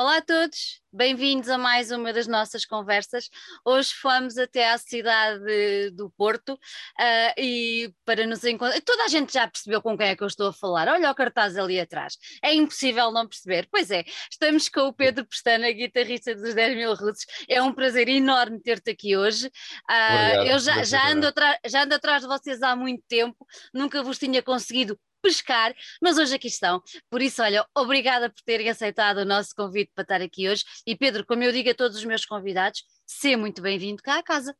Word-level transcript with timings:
Olá 0.00 0.18
a 0.18 0.22
todos, 0.22 0.80
bem-vindos 0.92 1.48
a 1.48 1.58
mais 1.58 1.90
uma 1.90 2.12
das 2.12 2.28
nossas 2.28 2.64
conversas. 2.64 3.28
Hoje 3.64 3.90
fomos 4.00 4.38
até 4.38 4.70
à 4.70 4.78
cidade 4.78 5.90
do 5.90 6.08
Porto 6.10 6.52
uh, 6.52 7.34
e 7.36 7.92
para 8.04 8.24
nos 8.24 8.44
encontrar. 8.44 8.80
Toda 8.82 9.06
a 9.06 9.08
gente 9.08 9.32
já 9.32 9.48
percebeu 9.48 9.82
com 9.82 9.98
quem 9.98 10.10
é 10.10 10.14
que 10.14 10.22
eu 10.22 10.28
estou 10.28 10.50
a 10.50 10.52
falar. 10.52 10.86
Olha 10.86 11.10
o 11.10 11.14
cartaz 11.16 11.58
ali 11.58 11.80
atrás. 11.80 12.16
É 12.40 12.54
impossível 12.54 13.10
não 13.10 13.26
perceber. 13.26 13.66
Pois 13.72 13.90
é, 13.90 14.04
estamos 14.30 14.68
com 14.68 14.82
o 14.82 14.92
Pedro 14.92 15.26
Pestana, 15.26 15.68
guitarrista 15.72 16.32
dos 16.32 16.54
10 16.54 16.76
mil 16.76 16.94
Russos. 16.94 17.26
É 17.48 17.60
um 17.60 17.72
prazer 17.72 18.08
enorme 18.08 18.60
ter-te 18.60 18.92
aqui 18.92 19.16
hoje. 19.16 19.48
Uh, 19.48 20.44
eu 20.46 20.60
já, 20.60 20.84
já, 20.84 21.10
ando 21.10 21.26
já 21.66 21.82
ando 21.82 21.96
atrás 21.96 22.22
de 22.22 22.28
vocês 22.28 22.62
há 22.62 22.76
muito 22.76 23.02
tempo, 23.08 23.44
nunca 23.74 24.00
vos 24.04 24.16
tinha 24.16 24.44
conseguido 24.44 24.96
pescar, 25.28 25.74
mas 26.00 26.16
hoje 26.16 26.34
aqui 26.34 26.48
estão. 26.48 26.82
Por 27.10 27.20
isso, 27.20 27.42
olha, 27.42 27.66
obrigada 27.76 28.30
por 28.30 28.40
terem 28.42 28.70
aceitado 28.70 29.18
o 29.18 29.24
nosso 29.26 29.54
convite 29.54 29.92
para 29.94 30.02
estar 30.02 30.22
aqui 30.22 30.48
hoje. 30.48 30.64
E 30.86 30.96
Pedro, 30.96 31.26
como 31.26 31.42
eu 31.42 31.52
digo 31.52 31.68
a 31.68 31.74
todos 31.74 31.98
os 31.98 32.04
meus 32.04 32.24
convidados, 32.24 32.82
seja 33.06 33.36
muito 33.36 33.60
bem-vindo 33.60 34.02
cá 34.02 34.18
à 34.18 34.22
casa. 34.22 34.56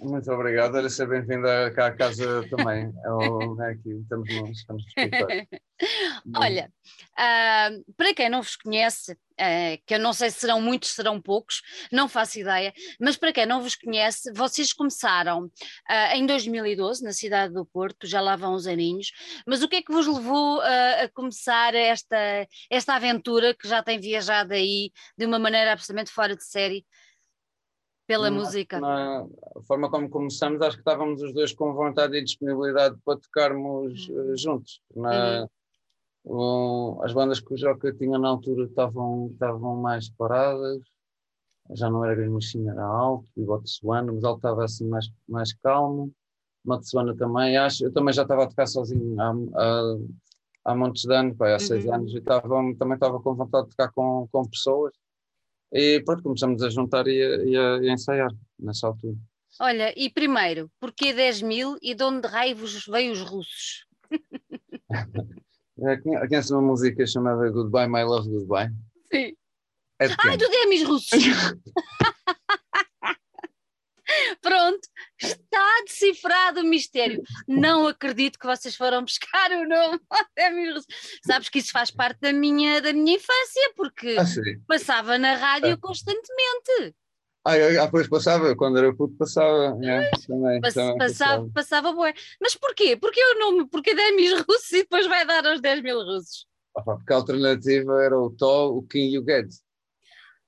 Muito 0.00 0.32
obrigado, 0.32 0.78
era 0.78 0.88
ser 0.88 1.06
bem-vinda 1.06 1.70
cá 1.72 1.88
à 1.88 1.92
casa 1.92 2.42
também. 2.48 2.84
É, 2.86 3.68
é 3.68 3.72
aqui, 3.72 3.90
estamos 3.90 4.34
no, 4.34 4.50
estamos 4.50 4.84
no 4.84 4.90
Olha, 6.40 6.72
uh, 7.12 7.92
para 7.94 8.14
quem 8.14 8.30
não 8.30 8.40
vos 8.40 8.56
conhece, 8.56 9.14
uh, 9.40 9.82
que 9.86 9.94
eu 9.94 9.98
não 9.98 10.12
sei 10.12 10.30
se 10.30 10.40
serão 10.40 10.60
muitos, 10.60 10.90
serão 10.90 11.20
poucos, 11.20 11.62
não 11.90 12.08
faço 12.08 12.38
ideia, 12.38 12.72
mas 13.00 13.16
para 13.16 13.32
quem 13.32 13.46
não 13.46 13.62
vos 13.62 13.74
conhece, 13.74 14.32
vocês 14.32 14.72
começaram 14.72 15.44
uh, 15.44 16.14
em 16.14 16.26
2012 16.26 17.02
na 17.02 17.12
cidade 17.12 17.54
do 17.54 17.64
Porto, 17.64 18.06
já 18.06 18.20
lá 18.20 18.36
vão 18.36 18.54
os 18.54 18.66
aninhos, 18.66 19.10
mas 19.46 19.62
o 19.62 19.68
que 19.68 19.76
é 19.76 19.82
que 19.82 19.92
vos 19.92 20.06
levou 20.06 20.60
a 20.60 21.08
começar 21.14 21.74
esta, 21.74 22.46
esta 22.70 22.94
aventura 22.94 23.54
que 23.54 23.68
já 23.68 23.82
tem 23.82 23.98
viajado 23.98 24.52
aí 24.52 24.90
de 25.16 25.26
uma 25.26 25.38
maneira 25.38 25.72
absolutamente 25.72 26.10
fora 26.10 26.36
de 26.36 26.44
série? 26.44 26.84
pela 28.10 28.28
na, 28.28 28.36
música? 28.36 28.80
Na 28.80 29.24
forma 29.68 29.88
como 29.88 30.10
começamos, 30.10 30.60
acho 30.62 30.76
que 30.76 30.80
estávamos 30.80 31.22
os 31.22 31.32
dois 31.32 31.52
com 31.52 31.72
vontade 31.72 32.16
e 32.16 32.24
disponibilidade 32.24 32.96
para 33.04 33.20
tocarmos 33.20 34.08
uh, 34.08 34.36
juntos. 34.36 34.80
Na, 34.96 35.42
uhum. 35.42 35.48
As 37.02 37.12
bandas 37.12 37.40
que 37.40 37.54
o 37.54 37.56
Joca 37.56 37.92
tinha 37.92 38.18
na 38.18 38.28
altura 38.28 38.64
estavam, 38.64 39.30
estavam 39.32 39.76
mais 39.76 40.10
paradas, 40.10 40.80
já 41.72 41.88
não 41.88 42.04
era 42.04 42.14
Green 42.14 42.30
Machine, 42.30 42.68
era 42.68 42.84
alto, 42.84 43.28
e 43.36 43.44
Botsuana, 43.44 44.12
mas 44.12 44.22
ele 44.22 44.34
estava 44.34 44.64
assim 44.64 44.88
mais, 44.88 45.10
mais 45.28 45.52
calmo. 45.54 46.12
Botsuana 46.64 47.16
também, 47.16 47.56
acho, 47.56 47.84
eu 47.84 47.92
também 47.92 48.12
já 48.12 48.22
estava 48.22 48.44
a 48.44 48.46
tocar 48.46 48.66
sozinho 48.66 49.18
há, 49.20 49.32
há, 49.54 49.96
há 50.66 50.74
muitos 50.74 51.08
anos, 51.08 51.40
há 51.40 51.58
seis 51.58 51.84
uhum. 51.86 51.94
anos, 51.94 52.12
e 52.12 52.18
estava, 52.18 52.48
também 52.78 52.94
estava 52.94 53.20
com 53.20 53.34
vontade 53.34 53.68
de 53.68 53.76
tocar 53.76 53.90
com, 53.92 54.28
com 54.30 54.44
pessoas 54.46 54.92
e 55.72 56.02
pronto, 56.04 56.22
começamos 56.22 56.62
a 56.62 56.70
juntar 56.70 57.06
e 57.06 57.22
a, 57.22 57.44
e 57.44 57.56
a, 57.56 57.82
e 57.82 57.88
a 57.88 57.92
ensaiar 57.92 58.30
nessa 58.58 58.88
altura. 58.88 59.16
Olha, 59.60 59.92
e 59.96 60.10
primeiro, 60.10 60.70
porquê 60.80 61.12
10 61.12 61.42
mil 61.42 61.76
e 61.80 61.94
de 61.94 62.02
onde 62.02 62.26
raivos 62.26 62.86
veio 62.86 63.12
os 63.12 63.20
russos? 63.20 63.86
Conhece 66.02 66.52
uma 66.52 66.62
música 66.62 67.06
chamada 67.06 67.50
Goodbye, 67.50 67.88
My 67.88 68.02
Love, 68.04 68.28
Goodbye? 68.28 68.70
Sim. 69.12 69.34
É 70.00 70.06
Ai, 70.18 70.36
do 70.36 70.48
Demis 70.48 70.82
russos! 70.82 71.10
Pronto, 74.42 74.80
está 75.20 75.82
decifrado 75.86 76.60
o 76.60 76.64
mistério. 76.64 77.22
Não 77.46 77.86
acredito 77.86 78.38
que 78.38 78.46
vocês 78.46 78.74
foram 78.74 79.02
buscar 79.02 79.50
o 79.52 79.68
nome. 79.68 80.00
Sabes 81.24 81.48
que 81.48 81.58
isso 81.58 81.70
faz 81.70 81.90
parte 81.90 82.18
da 82.20 82.32
minha, 82.32 82.80
da 82.80 82.92
minha 82.92 83.16
infância, 83.16 83.72
porque 83.76 84.16
ah, 84.18 84.24
passava 84.66 85.16
na 85.18 85.36
rádio 85.36 85.72
ah. 85.74 85.78
constantemente. 85.80 86.94
Ah, 87.44 87.54
ah, 87.82 87.88
pois 87.90 88.08
passava, 88.08 88.54
quando 88.54 88.78
era 88.78 88.94
puto 88.94 89.16
passava. 89.16 89.78
É, 89.82 90.10
também, 90.26 90.60
Pass, 90.60 90.74
também 90.74 90.98
passava, 90.98 91.50
passava 91.54 91.92
boa. 91.92 92.12
Mas 92.40 92.54
porquê? 92.54 92.96
Porquê 92.96 93.20
o 93.22 93.38
nome? 93.38 93.68
Porque 93.68 93.94
10 93.94 94.16
mil 94.16 94.36
russos 94.44 94.72
e 94.72 94.82
depois 94.82 95.06
vai 95.06 95.26
dar 95.26 95.46
aos 95.46 95.60
10 95.60 95.82
mil 95.82 96.02
russos? 96.02 96.46
Ah, 96.76 96.82
porque 96.82 97.12
a 97.12 97.16
alternativa 97.16 98.02
era 98.02 98.18
o 98.18 98.30
Tó, 98.30 98.68
o 98.68 98.82
Kim 98.82 99.10
e 99.10 99.18
o 99.18 99.22
Guedes. 99.22 99.62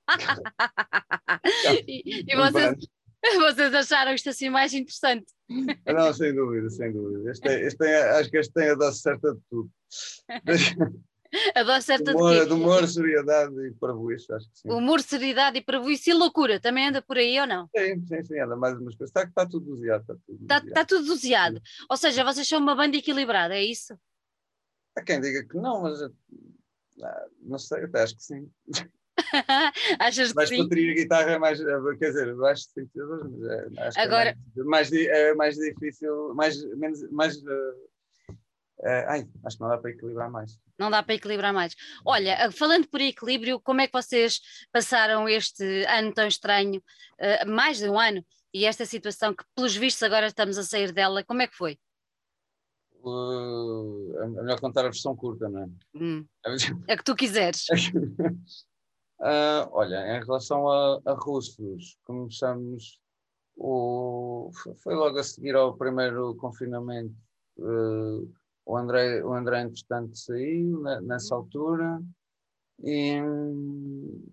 e, 1.87 2.25
e 2.31 2.35
vocês, 2.35 2.75
Vocês 3.39 3.73
acharam 3.73 4.13
isto 4.13 4.29
assim 4.29 4.49
mais 4.49 4.73
interessante? 4.73 5.25
Não, 5.49 6.13
sem 6.13 6.33
dúvida, 6.33 6.69
sem 6.69 6.91
dúvida. 6.91 7.31
Este 7.31 7.47
é, 7.47 7.67
este 7.67 7.85
é, 7.85 8.19
acho 8.19 8.29
que 8.29 8.37
este 8.37 8.53
tem 8.53 8.69
a 8.69 8.75
dose 8.75 8.99
certa 8.99 9.33
de 9.33 9.39
tudo. 9.49 9.71
A 11.55 11.81
certa 11.81 12.11
humor, 12.11 12.33
de 12.33 12.47
quê? 12.47 12.53
Humor, 12.53 12.87
seriedade 12.87 13.67
e 13.67 13.71
parvoíce, 13.71 14.31
acho 14.31 14.49
que 14.49 14.59
sim. 14.59 14.71
Humor, 14.71 15.01
seriedade 15.01 15.57
e 15.57 15.61
parvoíce 15.61 16.11
e 16.11 16.13
loucura, 16.13 16.59
também 16.59 16.87
anda 16.87 17.01
por 17.01 17.17
aí 17.17 17.39
ou 17.39 17.47
não? 17.47 17.67
Sim, 17.75 18.05
sim, 18.05 18.23
sim, 18.23 18.39
anda 18.39 18.55
mais 18.55 18.77
umas 18.77 18.95
coisas. 18.95 19.09
Está, 19.09 19.23
está 19.23 19.45
tudo 19.45 19.65
doseado. 19.65 20.01
Está 20.01 20.15
tudo 20.15 20.41
está, 20.41 20.59
doseado. 20.59 20.67
Está 20.67 20.85
tudo 20.85 21.05
doseado. 21.05 21.61
Ou 21.89 21.97
seja, 21.97 22.23
vocês 22.23 22.47
são 22.47 22.59
uma 22.59 22.75
banda 22.75 22.97
equilibrada, 22.97 23.55
é 23.55 23.63
isso? 23.63 23.97
Há 24.95 25.01
quem 25.01 25.19
diga 25.19 25.43
que 25.43 25.57
não, 25.57 25.81
mas 25.81 26.01
ah, 27.01 27.27
não 27.41 27.57
sei, 27.57 27.83
até 27.83 28.03
acho 28.03 28.15
que 28.15 28.23
sim. 28.23 28.49
Achas 29.99 30.29
que 30.29 30.35
mais 30.35 30.49
sim? 30.49 30.63
bateria 30.63 30.91
e 30.91 30.95
guitarra 30.95 31.31
é 31.31 31.39
mais, 31.39 31.59
eh, 31.59 31.95
quer 31.99 32.07
dizer, 32.07 32.35
baixo 32.35 32.67
de 32.67 32.73
sintetizadores, 32.73 33.31
mas 33.31 33.49
é, 33.49 33.87
acho 33.87 33.99
Agora... 33.99 34.33
que 34.53 34.59
é 34.59 34.63
mais, 34.63 34.91
mais, 34.91 35.07
é 35.07 35.33
mais 35.33 35.55
difícil, 35.55 36.33
mais, 36.35 36.63
menos, 36.75 37.11
mais 37.11 37.37
uh, 37.37 37.89
uh, 38.83 39.05
ai, 39.07 39.27
acho 39.45 39.57
que 39.57 39.63
não 39.63 39.69
dá 39.69 39.77
para 39.77 39.91
equilibrar 39.91 40.29
mais. 40.29 40.59
Não 40.77 40.91
dá 40.91 41.01
para 41.01 41.15
equilibrar 41.15 41.53
mais. 41.53 41.75
Olha, 42.05 42.51
falando 42.51 42.87
por 42.87 43.01
equilíbrio, 43.01 43.59
como 43.59 43.81
é 43.81 43.87
que 43.87 43.93
vocês 43.93 44.39
passaram 44.71 45.27
este 45.27 45.85
ano 45.85 46.13
tão 46.13 46.27
estranho, 46.27 46.81
uh, 47.19 47.49
mais 47.49 47.77
de 47.79 47.89
um 47.89 47.99
ano, 47.99 48.23
e 48.53 48.65
esta 48.65 48.85
situação 48.85 49.33
que, 49.33 49.43
pelos 49.55 49.75
vistos, 49.75 50.03
agora 50.03 50.27
estamos 50.27 50.57
a 50.57 50.63
sair 50.63 50.91
dela, 50.91 51.23
como 51.23 51.41
é 51.41 51.47
que 51.47 51.55
foi? 51.55 51.79
Uh, 53.03 54.15
é 54.21 54.27
melhor 54.27 54.59
contar 54.59 54.81
a 54.81 54.89
versão 54.89 55.15
curta, 55.15 55.49
não 55.49 55.63
é? 55.63 55.69
Hum. 55.95 56.25
É 56.87 56.95
que 56.95 57.03
tu 57.03 57.15
quiseres. 57.15 57.67
Uh, 59.19 59.67
olha, 59.71 60.17
em 60.17 60.23
relação 60.23 60.69
a, 60.69 61.01
a 61.05 61.13
russos, 61.13 61.97
começamos 62.05 63.01
o, 63.55 64.51
foi 64.77 64.95
logo 64.95 65.19
a 65.19 65.23
seguir 65.23 65.55
ao 65.55 65.75
primeiro 65.75 66.35
confinamento. 66.35 67.13
Uh, 67.57 68.31
o 68.65 68.77
André, 68.77 69.23
o 69.23 69.33
André 69.33 69.61
entretanto 69.61 70.17
saiu 70.17 70.81
nessa 71.01 71.35
altura 71.35 72.01
e, 72.83 73.19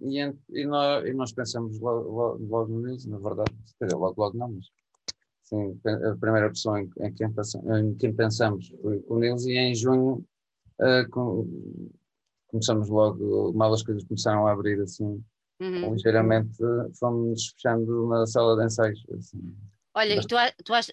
e, 0.00 0.34
e, 0.50 0.66
nós, 0.66 1.04
e 1.06 1.12
nós 1.12 1.32
pensamos 1.32 1.78
logo, 1.78 2.10
logo, 2.10 2.46
logo 2.46 2.80
nisso, 2.80 3.10
na 3.10 3.18
verdade, 3.18 3.52
quer 3.78 3.86
dizer, 3.86 3.96
logo, 3.96 4.20
logo 4.20 4.36
não, 4.36 4.52
mas 4.52 4.66
sim, 5.44 5.78
a 5.84 6.16
primeira 6.16 6.48
pessoa 6.48 6.80
em, 6.80 6.90
em, 7.00 7.12
quem, 7.12 7.26
em 7.26 7.94
quem 7.94 8.14
pensamos 8.14 8.68
foi 8.82 9.04
o 9.08 9.18
Nils 9.18 9.44
e 9.44 9.52
em 9.52 9.74
junho 9.74 10.24
uh, 10.80 11.10
com, 11.10 11.46
começamos 12.48 12.88
logo, 12.88 13.52
mal 13.52 13.72
as 13.72 13.82
coisas 13.82 14.04
começaram 14.04 14.46
a 14.46 14.52
abrir 14.52 14.80
assim, 14.80 15.22
uhum. 15.60 15.92
ligeiramente, 15.92 16.58
fomos 16.98 17.48
fechando 17.52 18.08
na 18.08 18.26
sala 18.26 18.56
de 18.56 18.66
ensaios. 18.66 19.04
Assim. 19.16 19.54
Olha, 20.00 20.18
tu, 20.22 20.34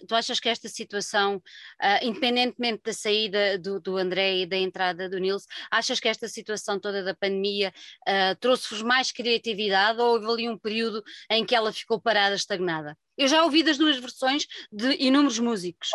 tu, 0.06 0.14
achas, 0.14 0.38
que 0.38 0.50
esta 0.50 0.68
situação, 0.68 1.36
uh, 1.36 2.04
independentemente 2.04 2.82
da 2.84 2.92
saída 2.92 3.58
do, 3.58 3.80
do, 3.80 3.96
André 3.96 4.40
e 4.40 4.46
da 4.46 4.56
entrada 4.56 5.08
do 5.08 5.18
Nils, 5.18 5.46
achas 5.70 5.98
que 5.98 6.08
esta 6.08 6.28
situação 6.28 6.78
toda 6.78 7.02
da 7.02 7.14
pandemia 7.14 7.72
uh, 8.06 8.36
trouxe-vos 8.38 8.82
mais 8.82 9.10
criatividade 9.10 9.98
ou 9.98 10.14
houve 10.14 10.26
ali 10.26 10.48
um 10.48 10.58
período 10.58 11.02
em 11.30 11.46
que 11.46 11.54
ela 11.54 11.72
ficou 11.72 11.98
parada, 11.98 12.34
estagnada? 12.34 12.94
Eu 13.16 13.28
já 13.28 13.42
ouvi 13.44 13.62
das 13.62 13.78
duas 13.78 13.98
versões 13.98 14.46
de 14.70 14.94
inúmeros 15.02 15.38
músicos. 15.38 15.88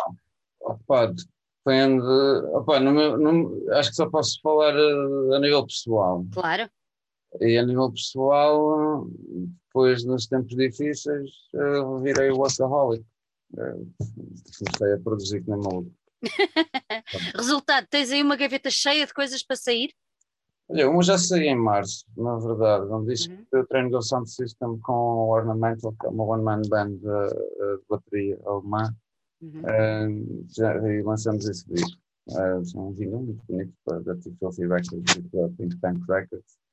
Opa, 0.60 1.14
Depende. 1.64 2.04
Opa, 2.52 2.80
no 2.80 2.90
meu, 2.90 3.16
no, 3.16 3.72
acho 3.74 3.90
que 3.90 3.96
só 3.96 4.10
posso 4.10 4.40
falar 4.42 4.74
a, 4.74 5.36
a 5.36 5.38
nível 5.38 5.64
pessoal. 5.64 6.26
Claro. 6.32 6.68
E 7.40 7.58
a 7.58 7.66
nível 7.66 7.90
pessoal, 7.90 9.08
depois 9.66 10.04
nos 10.04 10.26
tempos 10.26 10.54
difíceis, 10.54 11.30
virei 12.02 12.30
o 12.30 12.38
workaholic. 12.38 13.04
Comecei 13.54 14.92
a 14.94 14.98
produzir 15.02 15.42
que 15.42 15.50
nem 15.50 15.60
maluco. 15.60 15.92
Resultado, 17.34 17.86
tens 17.88 18.10
aí 18.10 18.22
uma 18.22 18.36
gaveta 18.36 18.70
cheia 18.70 19.06
de 19.06 19.12
coisas 19.12 19.42
para 19.42 19.56
sair? 19.56 19.90
Olha, 20.68 20.88
uma 20.88 21.02
já 21.02 21.18
saí 21.18 21.48
em 21.48 21.56
março, 21.56 22.06
na 22.16 22.38
verdade, 22.38 22.86
onde 22.90 23.12
disse 23.12 23.28
uhum. 23.28 23.36
que 23.36 23.56
eu 23.56 23.66
treino 23.66 23.90
Go 23.90 24.00
Sound 24.00 24.30
System 24.30 24.78
com 24.80 24.92
o 24.92 25.28
Ornamental, 25.28 25.94
que 26.00 26.06
é 26.06 26.08
uma 26.08 26.24
one-man 26.24 26.62
band 26.68 26.90
de, 26.90 27.00
de 27.00 27.82
bateria 27.88 28.40
alemã. 28.46 28.94
Uhum. 29.42 29.60
Uh, 29.60 30.46
já 30.48 30.72
lançamos 31.04 31.46
esse 31.46 31.68
disco. 31.68 32.00
Uh, 32.28 32.80
um 32.80 32.92
vinil 32.92 33.20
muito 33.20 33.44
bonito 33.46 33.74
da 33.86 34.14
Records 34.14 35.16
e 35.16 35.22
pela 35.28 35.50
Pink 35.50 35.76
Tank 35.80 35.98
Records. 36.08 36.63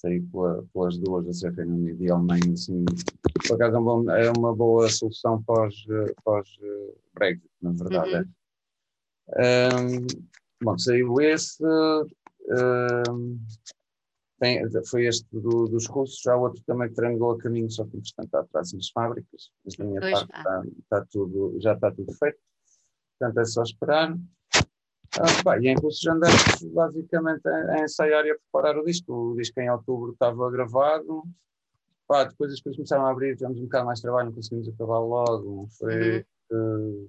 Saí 0.00 0.20
pela, 0.22 0.64
pelas 0.72 0.96
duas, 0.98 1.28
a 1.28 1.32
ser 1.32 1.52
Reino 1.52 1.74
Unido 1.74 2.02
e 2.02 2.10
Alemanha. 2.10 2.54
Assim, 2.54 2.84
por 3.46 3.54
acaso 3.54 3.76
é 3.76 3.78
uma, 3.78 4.18
é 4.18 4.30
uma 4.30 4.56
boa 4.56 4.88
solução 4.88 5.42
pós-Brexit, 5.42 6.16
pós, 6.24 6.48
uh, 6.62 7.40
na 7.60 7.72
verdade. 7.72 8.14
Uhum. 8.14 8.34
É. 9.36 9.68
Um, 9.76 10.06
bom, 10.62 10.78
saiu 10.78 11.20
esse. 11.20 11.62
Um, 11.62 13.38
tem, 14.40 14.62
foi 14.86 15.04
este 15.04 15.26
do, 15.30 15.68
dos 15.68 15.86
russos, 15.86 16.22
já 16.22 16.34
outro 16.34 16.62
também 16.64 16.88
que 16.88 16.94
trangou 16.94 17.32
a 17.32 17.38
caminho, 17.38 17.70
só 17.70 17.84
que 17.84 17.98
entretanto 17.98 18.24
está 18.24 18.40
atrás 18.40 18.72
das 18.72 18.88
fábricas, 18.88 19.50
mas 19.62 19.76
da 19.76 19.84
minha 19.84 20.00
pois, 20.00 20.12
parte 20.12 20.32
está, 20.34 20.62
está, 20.78 21.06
tudo, 21.10 21.60
já 21.60 21.74
está 21.74 21.92
tudo 21.92 22.10
feito, 22.14 22.38
portanto 23.18 23.38
é 23.38 23.44
só 23.44 23.62
esperar. 23.62 24.16
Ah, 25.18 25.58
e 25.58 25.68
em 25.68 25.74
cursos 25.74 26.06
andamos 26.06 26.62
basicamente 26.72 27.46
a, 27.48 27.72
a 27.72 27.84
ensaiar 27.84 28.24
e 28.26 28.30
a 28.30 28.36
preparar 28.36 28.78
o 28.78 28.84
disco. 28.84 29.32
O 29.32 29.36
disco 29.36 29.60
em 29.60 29.70
outubro 29.70 30.12
estava 30.12 30.50
gravado, 30.50 31.24
pá, 32.06 32.24
depois 32.24 32.52
as 32.52 32.60
coisas 32.60 32.76
começaram 32.76 33.06
a 33.06 33.10
abrir, 33.10 33.36
tivemos 33.36 33.58
um 33.58 33.64
bocado 33.64 33.86
mais 33.86 34.00
trabalho, 34.00 34.26
não 34.26 34.34
conseguimos 34.34 34.68
acabar 34.68 34.98
logo, 34.98 35.68
foi... 35.78 36.24
Uhum. 36.50 37.08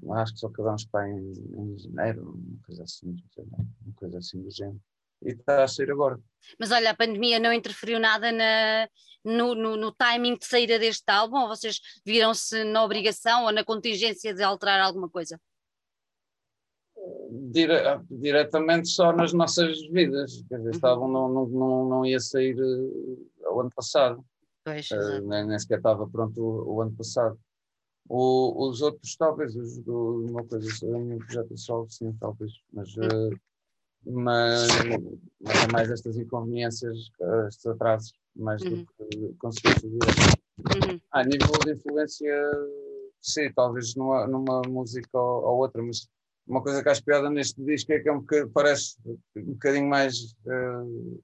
Uh, 0.00 0.14
acho 0.14 0.34
que 0.34 0.40
só 0.40 0.48
acabamos 0.48 0.84
para 0.84 1.08
em, 1.08 1.32
em 1.32 1.78
janeiro, 1.78 2.30
uma 2.30 2.58
coisa 2.64 2.82
assim, 2.84 3.16
uma 3.36 3.94
coisa 3.96 4.18
assim 4.18 4.42
do 4.42 4.50
género 4.50 4.80
e 5.22 5.30
está 5.30 5.64
a 5.64 5.68
sair 5.68 5.90
agora. 5.90 6.18
Mas 6.58 6.70
olha, 6.70 6.90
a 6.90 6.96
pandemia 6.96 7.38
não 7.38 7.52
interferiu 7.52 7.98
nada 7.98 8.30
na, 8.30 8.88
no, 9.24 9.54
no, 9.54 9.76
no 9.76 9.92
timing 9.92 10.36
de 10.36 10.46
saída 10.46 10.78
deste 10.78 11.10
álbum? 11.10 11.38
Ou 11.38 11.48
vocês 11.48 11.80
viram-se 12.04 12.64
na 12.64 12.84
obrigação 12.84 13.44
ou 13.44 13.52
na 13.52 13.64
contingência 13.64 14.32
de 14.32 14.42
alterar 14.42 14.80
alguma 14.80 15.08
coisa? 15.08 15.40
Dire, 17.30 18.00
diretamente 18.10 18.88
só 18.88 19.12
nas 19.12 19.32
nossas 19.32 19.80
vidas. 19.88 20.42
Quer 20.48 20.58
dizer, 20.58 20.74
uhum. 20.82 20.88
álbum 20.90 21.08
não, 21.08 21.28
não, 21.28 21.46
não, 21.46 21.88
não 21.88 22.06
ia 22.06 22.20
sair 22.20 22.56
uh, 22.58 23.54
o 23.54 23.60
ano 23.60 23.70
passado. 23.74 24.24
Pois, 24.64 24.90
uh, 24.90 25.20
nem, 25.26 25.46
nem, 25.46 25.58
sequer 25.58 25.78
estava 25.78 26.08
pronto 26.08 26.40
o, 26.40 26.74
o 26.74 26.82
ano 26.82 26.92
passado. 26.92 27.38
O, 28.08 28.68
os 28.68 28.80
outros, 28.80 29.14
talvez, 29.16 29.54
os 29.54 29.78
do, 29.80 30.24
uma 30.26 30.42
coisa, 30.44 30.68
o 30.86 31.18
projeto 31.18 31.58
solo, 31.58 31.90
sim, 31.90 32.10
talvez, 32.18 32.52
mas 32.72 32.96
uh, 32.96 33.38
mas, 34.06 34.68
mas 35.40 35.64
é 35.64 35.72
mais 35.72 35.90
estas 35.90 36.16
inconveniências, 36.16 37.10
estes 37.48 37.66
atrasos, 37.66 38.12
mais 38.34 38.62
uhum. 38.62 38.70
do 38.70 38.86
que 38.86 39.34
consequências 39.38 39.90
diretas. 39.90 40.34
Uhum. 40.58 41.00
A 41.12 41.24
nível 41.24 41.52
de 41.64 41.72
influência, 41.72 42.50
sim, 43.20 43.52
talvez 43.52 43.94
numa, 43.94 44.26
numa 44.26 44.62
música 44.62 45.18
ou, 45.18 45.44
ou, 45.44 45.58
outra, 45.58 45.82
mas 45.82 46.08
uma 46.48 46.62
coisa 46.62 46.82
que 46.82 46.88
acho 46.88 47.04
piada 47.04 47.28
neste 47.28 47.62
disco 47.62 47.92
é 47.92 48.00
que 48.00 48.08
é 48.08 48.12
um 48.12 48.24
parece 48.52 48.96
um 49.36 49.52
bocadinho 49.52 49.88
mais, 49.88 50.32
uh, 50.46 51.22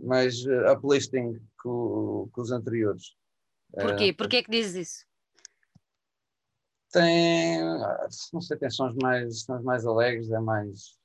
mais 0.00 0.44
uplifting 0.72 1.34
que, 1.34 2.30
que, 2.34 2.40
os 2.40 2.50
anteriores. 2.50 3.14
Porquê? 3.72 4.10
Uh, 4.10 4.16
Porquê 4.16 4.36
é 4.38 4.42
que 4.42 4.50
dizes 4.50 4.88
isso? 4.88 5.06
Tem, 6.90 7.60
não 8.32 8.40
sei, 8.40 8.56
tem 8.56 8.70
sons 8.70 8.96
mais, 8.96 9.42
sons 9.42 9.62
mais 9.62 9.84
alegres, 9.84 10.30
é 10.30 10.40
mais 10.40 10.98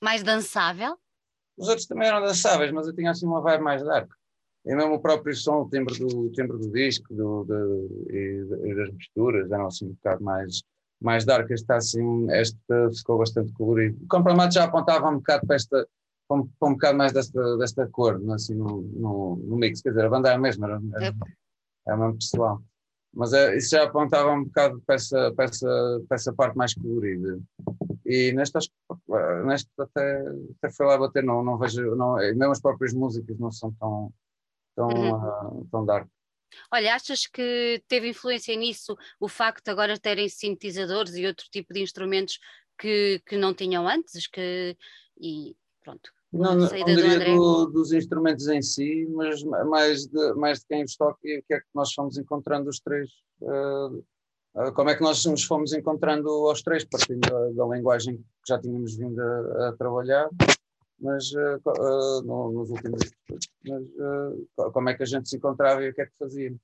mais 0.00 0.22
dançável? 0.22 0.96
Os 1.56 1.68
outros 1.68 1.86
também 1.86 2.06
eram 2.06 2.22
dançáveis, 2.22 2.70
mas 2.70 2.86
eu 2.86 2.94
tinha 2.94 3.10
assim 3.10 3.26
uma 3.26 3.40
vibe 3.40 3.62
mais 3.62 3.82
dark. 3.82 4.10
E 4.64 4.74
mesmo 4.74 4.94
o 4.94 5.00
próprio 5.00 5.34
som, 5.34 5.62
o 5.62 5.68
timbre 5.68 5.98
do, 5.98 6.26
o 6.26 6.32
timbre 6.32 6.56
do 6.56 6.70
disco 6.70 7.12
do, 7.12 7.44
de, 7.44 8.14
e, 8.14 8.70
e, 8.70 8.74
das 8.74 8.90
misturas 8.92 9.50
eram 9.50 9.66
assim 9.66 9.86
um 9.86 9.92
bocado 9.94 10.22
mais, 10.22 10.62
mais 11.00 11.24
dark. 11.24 11.50
Este, 11.50 11.72
assim, 11.72 12.30
este 12.32 12.58
ficou 12.96 13.18
bastante 13.18 13.52
colorido. 13.52 14.02
O 14.04 14.08
complemento 14.08 14.54
já 14.54 14.64
apontava 14.64 15.08
um 15.08 15.16
bocado 15.16 15.46
para 15.46 15.56
esta, 15.56 15.86
para 16.28 16.36
um, 16.36 16.46
para 16.46 16.68
um 16.68 16.72
bocado 16.72 16.98
mais 16.98 17.12
desta, 17.12 17.56
desta 17.58 17.86
cor 17.88 18.20
assim, 18.32 18.54
no, 18.54 18.82
no, 18.82 19.36
no 19.36 19.56
mix. 19.56 19.80
Quer 19.80 19.90
dizer, 19.90 20.06
a 20.06 20.10
banda 20.10 20.30
é 20.30 20.34
a 20.34 20.38
mesma, 20.38 20.66
era, 20.66 20.80
era, 20.94 21.16
é 21.86 21.92
a 21.92 21.96
mesma 21.96 22.14
pessoal. 22.14 22.62
Mas 23.14 23.32
é, 23.32 23.56
isso 23.56 23.70
já 23.70 23.84
apontava 23.84 24.30
um 24.32 24.44
bocado 24.44 24.82
para 24.86 24.94
essa, 24.96 25.32
para 25.34 25.46
essa, 25.46 26.02
para 26.06 26.14
essa 26.16 26.32
parte 26.32 26.56
mais 26.56 26.74
colorida. 26.74 27.40
E 28.04 28.32
neste 28.32 28.56
até, 29.78 30.24
até 30.58 30.74
foi 30.74 30.86
lá 30.86 30.96
bater, 30.96 31.22
não, 31.22 31.42
não 31.42 31.58
vejo, 31.58 31.94
não, 31.94 32.14
mesmo 32.16 32.52
as 32.52 32.60
próprias 32.60 32.94
músicas 32.94 33.38
não 33.38 33.50
são 33.50 33.72
tão, 33.72 34.12
tão, 34.74 34.88
uhum. 34.88 35.60
uh, 35.60 35.68
tão 35.70 35.84
dark. 35.84 36.08
Olha, 36.72 36.94
achas 36.94 37.26
que 37.26 37.82
teve 37.88 38.08
influência 38.08 38.54
nisso 38.56 38.96
o 39.20 39.28
facto 39.28 39.64
de 39.64 39.70
agora 39.70 39.98
terem 39.98 40.28
sintetizadores 40.28 41.14
e 41.14 41.26
outro 41.26 41.46
tipo 41.50 41.72
de 41.72 41.82
instrumentos 41.82 42.38
que, 42.78 43.22
que 43.26 43.36
não 43.36 43.54
tinham 43.54 43.88
antes? 43.88 44.26
Que, 44.26 44.76
e 45.20 45.56
pronto. 45.82 46.10
Não, 46.32 46.54
não 46.54 46.68
diria 46.68 47.34
do, 47.34 47.66
dos 47.66 47.92
instrumentos 47.92 48.48
em 48.48 48.60
si, 48.60 49.06
mas 49.10 49.42
mais 49.42 50.06
de, 50.06 50.34
mais 50.34 50.60
de 50.60 50.66
quem 50.66 50.84
os 50.84 50.94
toca 50.94 51.18
e 51.24 51.38
o 51.38 51.42
que 51.42 51.54
é 51.54 51.60
que 51.60 51.66
nós 51.74 51.92
fomos 51.94 52.18
encontrando 52.18 52.68
os 52.68 52.80
três 52.80 53.10
uh, 53.40 54.04
ah, 54.58 54.72
como 54.72 54.90
é 54.90 54.96
que 54.96 55.02
nós 55.02 55.24
nos 55.24 55.44
fomos 55.44 55.72
encontrando 55.72 56.28
aos 56.28 56.62
três, 56.62 56.84
partindo 56.84 57.20
da, 57.20 57.50
da 57.50 57.76
linguagem 57.76 58.16
que 58.16 58.22
já 58.48 58.58
tínhamos 58.58 58.96
vindo 58.96 59.20
a, 59.20 59.68
a 59.68 59.72
trabalhar, 59.76 60.28
mas 61.00 61.30
uh, 61.32 62.22
no, 62.24 62.52
nos 62.52 62.70
últimos 62.70 63.00
mas 63.64 63.82
uh, 63.82 64.72
como 64.72 64.90
é 64.90 64.94
que 64.94 65.02
a 65.02 65.06
gente 65.06 65.28
se 65.28 65.36
encontrava 65.36 65.82
e 65.82 65.90
o 65.90 65.94
que 65.94 66.02
é 66.02 66.06
que 66.06 66.16
fazia. 66.18 66.54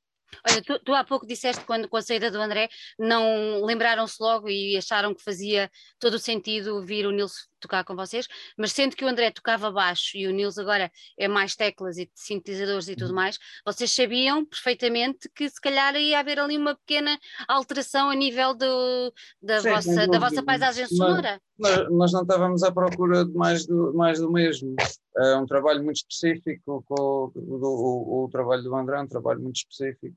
Olha, 0.49 0.63
tu, 0.63 0.79
tu, 0.81 0.95
há 0.95 1.05
pouco 1.05 1.27
disseste 1.27 1.65
quando 1.65 1.89
com 1.89 1.97
a 1.97 2.03
saída 2.03 2.31
do 2.31 2.41
André 2.41 2.69
não 2.99 3.65
lembraram-se 3.65 4.17
logo 4.21 4.49
e 4.49 4.77
acharam 4.77 5.15
que 5.15 5.23
fazia 5.23 5.71
todo 5.99 6.15
o 6.15 6.19
sentido 6.19 6.85
vir 6.85 7.07
o 7.07 7.13
Nilson 7.13 7.45
tocar 7.65 7.85
com 7.85 7.97
vocês, 7.97 8.29
mas 8.57 8.73
sendo 8.73 8.95
que 8.95 9.05
o 9.05 9.09
André 9.09 9.31
tocava 9.31 9.71
baixo 9.71 10.17
e 10.17 10.27
o 10.27 10.33
Nils 10.33 10.59
agora 10.59 10.91
é 11.19 11.27
mais 11.27 11.57
teclas 11.57 11.97
e 11.97 12.11
sintetizadores 12.15 12.89
e 12.89 12.95
tudo 12.95 13.09
uhum. 13.09 13.17
mais, 13.17 13.39
vocês 13.65 13.91
sabiam 13.91 14.45
perfeitamente 14.45 15.29
que 15.35 15.49
se 15.49 15.61
calhar 15.61 15.97
ia 15.97 16.21
haver 16.21 16.39
ali 16.39 16.57
uma 16.57 16.77
pequena 16.77 17.19
alteração 17.49 18.11
a 18.11 18.15
nível 18.15 18.55
do, 18.55 19.13
da, 19.43 19.61
Sim, 19.61 19.71
vossa, 19.71 20.07
da 20.07 20.19
vossa 20.19 20.43
paisagem 20.43 20.87
sonora. 20.87 21.41
Nós, 21.59 21.91
nós, 21.91 22.13
não 22.13 22.23
estávamos 22.23 22.63
à 22.63 22.73
procura 22.73 23.25
de 23.25 23.33
mais 23.33 23.67
do, 23.67 23.95
mais 23.95 24.21
do 24.21 24.31
mesmo. 24.31 24.75
É 25.17 25.37
um 25.37 25.47
trabalho 25.47 25.83
muito 25.83 25.97
específico, 25.97 26.85
com, 26.87 27.33
do, 27.35 27.67
o, 27.67 28.25
o, 28.25 28.29
trabalho 28.29 28.63
do 28.63 28.75
André 28.75 28.99
é 28.99 29.03
um 29.03 29.09
trabalho 29.09 29.41
muito 29.41 29.57
específico. 29.57 30.15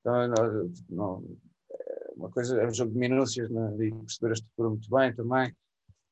Então, 0.00 0.28
não, 0.28 0.72
não, 0.88 1.24
é 1.70 2.10
uma 2.16 2.30
coisa 2.30 2.60
é 2.60 2.66
um 2.66 2.74
jogo 2.74 2.92
de 2.92 2.98
minúcias 2.98 3.50
né, 3.50 3.76
e 3.78 3.90
perceber 3.92 4.30
a 4.30 4.34
estrutura 4.34 4.68
muito 4.70 4.90
bem 4.90 5.14
também 5.14 5.54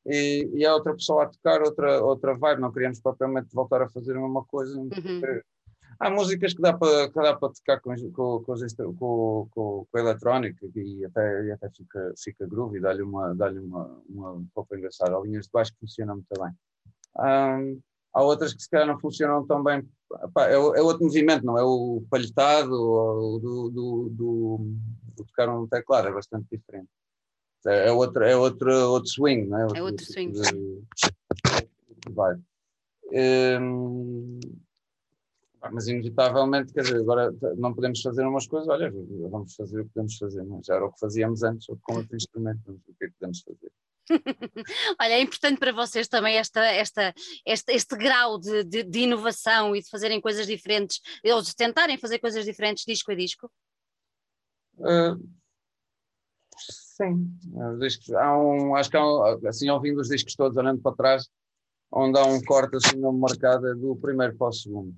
e, 0.08 0.50
e 0.54 0.66
há 0.66 0.74
outra 0.74 0.94
pessoa 0.94 1.24
a 1.24 1.26
tocar 1.26 1.62
outra, 1.62 2.02
outra 2.02 2.34
vibe, 2.34 2.60
não 2.60 2.72
queríamos 2.72 3.00
propriamente 3.00 3.54
voltar 3.54 3.82
a 3.82 3.88
fazer 3.88 4.16
a 4.16 4.20
mesma 4.20 4.44
coisa. 4.44 4.78
Uhum. 4.78 4.90
Há 5.98 6.10
músicas 6.10 6.52
que 6.52 6.60
dá 6.60 6.76
para, 6.76 7.08
que 7.08 7.14
dá 7.14 7.34
para 7.34 7.52
tocar 7.52 7.80
com, 7.80 7.94
com, 8.12 8.44
com, 8.44 9.48
com, 9.50 9.86
com, 9.90 9.98
a 9.98 10.00
eletrónica 10.00 10.66
e 10.74 11.04
até, 11.06 11.44
e 11.46 11.52
até 11.52 11.70
fica, 11.70 12.14
fica 12.22 12.46
groovy, 12.46 12.80
dá-lhe 12.80 13.02
uma, 13.02 13.34
dá 13.34 13.50
uma, 13.50 14.02
uma 14.08 14.32
um 14.32 14.46
pouco 14.54 14.76
engraçada. 14.76 15.16
Há 15.16 15.20
linhas 15.20 15.46
de 15.46 15.52
baixo 15.52 15.72
que 15.72 15.80
funcionam 15.80 16.16
muito 16.16 16.28
bem. 16.38 16.52
Um, 17.18 17.80
há 18.12 18.22
outras 18.22 18.52
que 18.52 18.62
se 18.62 18.68
calhar 18.68 18.86
não 18.86 19.00
funcionam 19.00 19.46
tão 19.46 19.62
bem. 19.64 19.88
é, 20.38 20.52
é, 20.52 20.58
outro 20.58 21.04
movimento, 21.04 21.46
não 21.46 21.58
é 21.58 21.64
o 21.64 22.02
palhetado 22.10 22.72
ou 22.72 23.40
do, 23.40 23.70
do, 23.70 24.08
do, 24.10 24.58
do 25.16 25.24
tocar 25.24 25.48
um 25.48 25.66
teclado, 25.66 26.08
é 26.08 26.12
bastante 26.12 26.46
diferente. 26.52 26.88
É, 27.66 27.88
é, 27.88 27.92
outro, 27.92 28.24
é 28.24 28.36
outro, 28.36 28.72
outro 28.90 29.10
swing, 29.10 29.48
não 29.48 29.58
é? 29.58 29.62
Outro, 29.64 29.78
é 29.78 29.82
outro 29.82 30.04
swing. 30.04 30.32
De, 30.32 30.82
vai. 32.10 32.36
Hum, 33.12 34.40
mas 35.72 35.88
inevitavelmente, 35.88 36.72
quer 36.72 36.82
dizer, 36.82 37.00
agora 37.00 37.32
não 37.56 37.74
podemos 37.74 38.00
fazer 38.00 38.24
umas 38.26 38.46
coisas, 38.46 38.68
olha, 38.68 38.92
vamos 39.30 39.54
fazer 39.54 39.80
o 39.80 39.84
que 39.84 39.90
podemos 39.90 40.16
fazer, 40.16 40.42
mas 40.44 40.66
já 40.66 40.74
era 40.74 40.86
o 40.86 40.92
que 40.92 41.00
fazíamos 41.00 41.42
antes, 41.42 41.68
ou 41.68 41.78
com 41.82 41.96
outro 41.96 42.16
instrumento, 42.16 42.70
o 42.70 42.94
que 42.94 43.04
é 43.04 43.08
que 43.08 43.14
podemos 43.18 43.42
fazer. 43.42 43.72
Olha, 45.00 45.14
é 45.14 45.20
importante 45.20 45.58
para 45.58 45.72
vocês 45.72 46.06
também 46.06 46.36
esta, 46.36 46.64
esta, 46.64 47.12
este, 47.44 47.72
este 47.72 47.96
grau 47.96 48.38
de, 48.38 48.62
de, 48.62 48.84
de, 48.84 49.00
inovação 49.00 49.74
e 49.74 49.82
de 49.82 49.90
fazerem 49.90 50.20
coisas 50.20 50.46
diferentes, 50.46 51.00
ou 51.24 51.42
de 51.42 51.54
tentarem 51.56 51.98
fazer 51.98 52.20
coisas 52.20 52.44
diferentes 52.44 52.84
disco 52.84 53.10
a 53.10 53.14
disco? 53.16 53.50
Uh, 54.78 55.18
Sim, 56.96 57.30
os 57.52 57.78
discos, 57.78 58.10
há 58.14 58.38
um, 58.38 58.74
acho 58.74 58.90
que 58.90 58.96
há 58.96 59.04
um, 59.04 59.46
assim, 59.46 59.68
ouvindo 59.68 60.00
os 60.00 60.08
discos 60.08 60.34
todos, 60.34 60.56
olhando 60.56 60.80
para 60.80 60.96
trás, 60.96 61.28
onde 61.92 62.18
há 62.18 62.24
um 62.24 62.42
corte 62.42 62.76
assim 62.76 62.96
no 62.96 63.12
mercado 63.12 63.68
é 63.68 63.74
do 63.74 63.94
primeiro 63.96 64.34
para 64.34 64.48
o 64.48 64.52
segundo. 64.52 64.94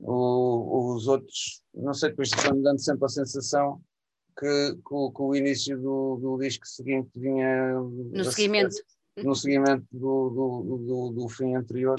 O, 0.00 0.92
os 0.92 1.06
outros, 1.06 1.62
não 1.72 1.94
sei, 1.94 2.10
depois 2.10 2.30
foi-me 2.34 2.64
dando 2.64 2.80
sempre 2.80 3.04
a 3.04 3.08
sensação 3.08 3.80
que, 4.36 4.74
que, 4.74 4.82
que 4.82 5.22
o 5.22 5.36
início 5.36 5.80
do, 5.80 6.16
do, 6.16 6.36
disco 6.36 6.66
seguinte 6.66 7.08
vinha 7.14 7.74
no 7.74 8.24
seguimento, 8.24 8.74
no 9.22 9.36
seguimento 9.36 9.86
do, 9.92 10.30
do, 10.30 10.78
do, 10.78 11.10
do 11.10 11.28
fim 11.28 11.54
anterior. 11.54 11.94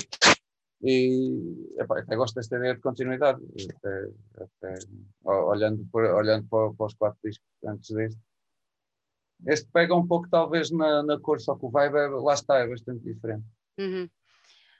E 0.84 1.74
epá, 1.80 2.02
até 2.02 2.18
gosto 2.18 2.36
desta 2.36 2.58
ideia 2.58 2.76
de 2.76 2.82
continuidade. 2.82 3.42
Até, 3.78 4.10
até, 4.44 4.80
olhando, 5.24 5.88
por, 5.90 6.04
olhando 6.04 6.46
para, 6.50 6.74
para 6.74 6.86
os 6.86 6.94
quatro 6.96 7.20
discos 7.24 7.48
antes 7.66 7.92
deste 7.92 8.20
este 9.48 9.68
pega 9.72 9.96
um 9.96 10.08
pouco, 10.08 10.30
talvez, 10.30 10.72
na, 10.72 11.04
na 11.04 11.20
cor, 11.20 11.40
só 11.40 11.56
que 11.56 11.66
o 11.66 11.70
vibe, 11.70 11.96
é, 11.96 12.08
lá 12.08 12.34
está, 12.34 12.58
é 12.60 12.68
bastante 12.68 13.04
diferente. 13.04 13.46
Uhum. 13.78 14.10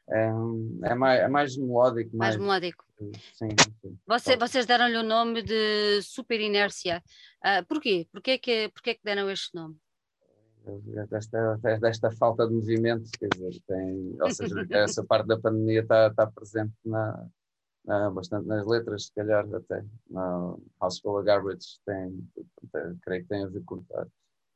É, 0.10 0.90
é, 0.92 0.96
mais, 0.96 1.20
é 1.20 1.28
mais 1.28 1.58
melódico. 1.58 2.16
Mais, 2.16 2.36
mais 2.36 2.38
melódico. 2.38 2.86
Sim, 3.34 3.50
sim. 3.82 3.98
Você, 4.06 4.38
vocês 4.38 4.66
deram-lhe 4.66 4.98
o 4.98 5.04
nome 5.04 5.42
de 5.42 6.02
Super 6.04 6.40
Inércia. 6.40 7.04
Uh, 7.44 7.66
porquê? 7.68 8.08
Porquê 8.12 8.38
que, 8.38 8.70
porquê 8.70 8.96
que 8.96 9.04
deram 9.04 9.30
este 9.30 9.56
nome? 9.56 9.76
desta, 11.10 11.58
desta 11.80 12.12
falta 12.12 12.48
de 12.48 12.54
movimento, 12.54 13.10
quer 13.20 13.30
dizer, 13.30 13.62
tem, 13.68 14.18
ou 14.20 14.32
seja, 14.32 14.56
essa 14.72 15.04
parte 15.04 15.28
da 15.28 15.40
pandemia 15.40 15.82
está, 15.82 16.08
está 16.08 16.28
presente 16.28 16.74
na, 16.84 17.28
na, 17.86 18.10
bastante 18.10 18.48
nas 18.48 18.66
letras, 18.66 19.06
se 19.06 19.14
calhar 19.14 19.46
até. 19.54 19.84
Na 20.10 20.56
House 20.82 21.00
Full 21.00 21.20
of 21.20 21.26
Garbage 21.26 21.80
tem, 21.86 22.30
tem, 22.72 22.98
creio 23.02 23.22
que 23.24 23.30
tem 23.30 23.44
a 23.44 23.48
ver 23.48 23.64
com 23.64 23.84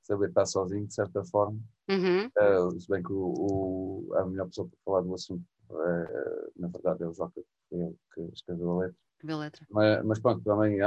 saber 0.10 0.30
estar 0.30 0.46
sozinho, 0.48 0.88
de 0.88 0.94
certa 0.94 1.24
forma. 1.26 1.60
Uhum. 1.88 2.26
Uh, 2.26 2.80
se 2.80 2.90
bem 2.90 3.04
que 3.04 3.14
o, 3.14 4.08
o, 4.08 4.14
a 4.16 4.26
melhor 4.26 4.48
pessoa 4.48 4.68
para 4.68 4.80
falar 4.84 5.02
do 5.02 5.14
assunto, 5.14 5.44
uh, 5.70 6.52
na 6.58 6.68
verdade, 6.68 7.04
é 7.04 7.08
o 7.08 7.14
Joca, 7.14 7.42
que, 7.70 7.76
é 7.76 7.92
que 8.14 8.22
escreveu 8.34 8.72
a 8.72 8.80
letra. 8.80 8.98
A 9.28 9.38
letra. 9.38 9.68
Mas, 9.70 10.06
mas 10.06 10.20
pronto, 10.20 10.44
também, 10.44 10.80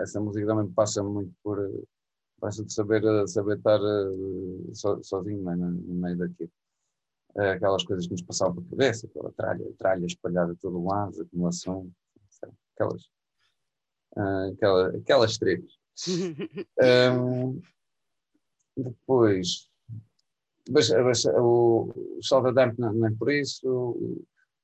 essa 0.00 0.20
música 0.20 0.46
também 0.46 0.72
passa 0.72 1.02
muito 1.02 1.32
por 1.42 1.58
basta 2.40 2.64
de 2.64 2.72
saber, 2.72 3.02
saber 3.28 3.58
estar 3.58 3.80
so, 4.72 5.02
sozinho 5.02 5.42
né, 5.42 5.54
no, 5.54 5.70
no 5.70 5.94
meio 5.94 6.16
daquilo. 6.16 6.50
Aquelas 7.36 7.84
coisas 7.84 8.06
que 8.06 8.12
nos 8.12 8.22
passavam 8.22 8.54
pela 8.54 8.70
cabeça, 8.70 9.06
aquela 9.06 9.32
tralha, 9.32 9.64
tralha 9.78 10.06
espalhada 10.06 10.56
todo 10.60 10.78
o 10.78 10.88
lado, 10.88 11.20
acumulação, 11.20 11.90
aquelas, 12.74 13.02
uh, 14.16 14.52
aquela, 14.52 14.88
aquelas 14.96 15.36
tretas. 15.36 15.78
um, 17.12 17.60
depois, 18.82 19.68
o, 21.36 21.92
o 22.18 22.22
Salva 22.22 22.52
Dump 22.52 22.78
não, 22.78 22.92
não 22.92 23.06
é 23.08 23.12
por 23.12 23.30
isso, 23.30 23.68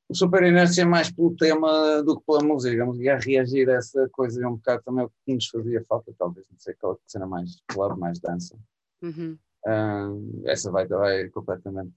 o 0.09 0.15
Super 0.15 0.43
Inércia 0.43 0.83
é 0.83 0.85
mais 0.85 1.11
pelo 1.11 1.35
tema 1.35 2.03
do 2.03 2.19
que 2.19 2.27
pela 2.27 2.43
música. 2.43 2.83
A 2.83 2.87
música 2.87 3.15
a 3.15 3.19
reagir 3.19 3.69
a 3.71 3.75
essa 3.75 4.09
coisa 4.11 4.45
é 4.45 4.47
um 4.47 4.57
bocado 4.57 4.83
também 4.85 5.05
o 5.05 5.11
que 5.25 5.35
nos 5.35 5.49
fazia 5.49 5.85
falta, 5.89 6.13
talvez, 6.19 6.47
não 6.51 6.59
sei, 6.59 6.75
aquela 6.75 6.97
cena 7.07 7.27
mais 7.27 7.63
club, 7.69 7.99
mais 7.99 8.21
dança. 8.21 8.57
Uhum. 9.03 9.39
Uh, 9.67 10.43
essa 10.45 10.71
vai, 10.71 10.87
vai, 10.87 11.29
completamente, 11.31 11.95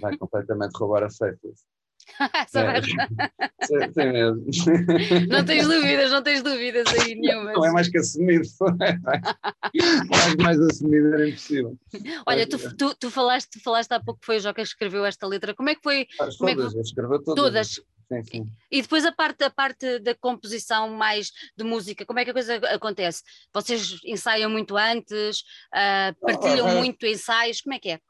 vai 0.00 0.16
completamente 0.18 0.76
roubar 0.76 1.04
a 1.04 1.10
feita. 1.10 1.48
Essa 2.34 2.60
é. 2.60 2.80
Sim, 3.66 3.92
sim 3.92 4.12
mesmo. 4.12 4.44
Não 5.28 5.44
tens 5.44 5.66
dúvidas, 5.66 6.10
não 6.10 6.22
tens 6.22 6.42
dúvidas 6.42 6.86
aí 6.94 7.14
nenhuma. 7.16 7.52
Não 7.52 7.64
é 7.64 7.72
mais 7.72 7.88
que 7.88 7.98
assumido. 7.98 8.46
mais, 10.08 10.36
mais 10.36 10.60
assumido 10.60 11.14
era 11.14 11.28
impossível. 11.28 11.76
Olha, 12.26 12.48
tu, 12.48 12.76
tu, 12.76 12.94
tu, 12.94 13.10
falaste, 13.10 13.50
tu 13.50 13.60
falaste 13.60 13.92
há 13.92 14.00
pouco 14.00 14.20
que 14.20 14.26
foi 14.26 14.36
o 14.36 14.40
Joca 14.40 14.54
que 14.54 14.62
escreveu 14.62 15.04
esta 15.04 15.26
letra. 15.26 15.54
Como 15.54 15.68
é 15.68 15.74
que 15.74 15.82
foi? 15.82 16.06
As 16.20 16.36
como 16.36 16.54
todas, 16.54 16.72
é 16.72 16.74
que... 16.74 16.80
escreveu 16.82 17.22
todas. 17.22 17.42
Todas. 17.42 17.68
Sim, 18.08 18.22
sim. 18.22 18.46
E 18.70 18.82
depois 18.82 19.04
a 19.04 19.10
parte, 19.10 19.42
a 19.42 19.50
parte 19.50 19.98
da 19.98 20.14
composição 20.14 20.88
mais 20.90 21.32
de 21.56 21.64
música, 21.64 22.06
como 22.06 22.20
é 22.20 22.24
que 22.24 22.30
a 22.30 22.34
coisa 22.34 22.56
acontece? 22.72 23.22
Vocês 23.52 23.98
ensaiam 24.04 24.48
muito 24.48 24.76
antes, 24.76 25.40
uh, 25.74 26.14
partilham 26.20 26.68
oh, 26.68 26.78
muito 26.78 27.04
ensaios, 27.04 27.60
como 27.60 27.74
é 27.74 27.78
que 27.80 27.90
é? 27.90 28.00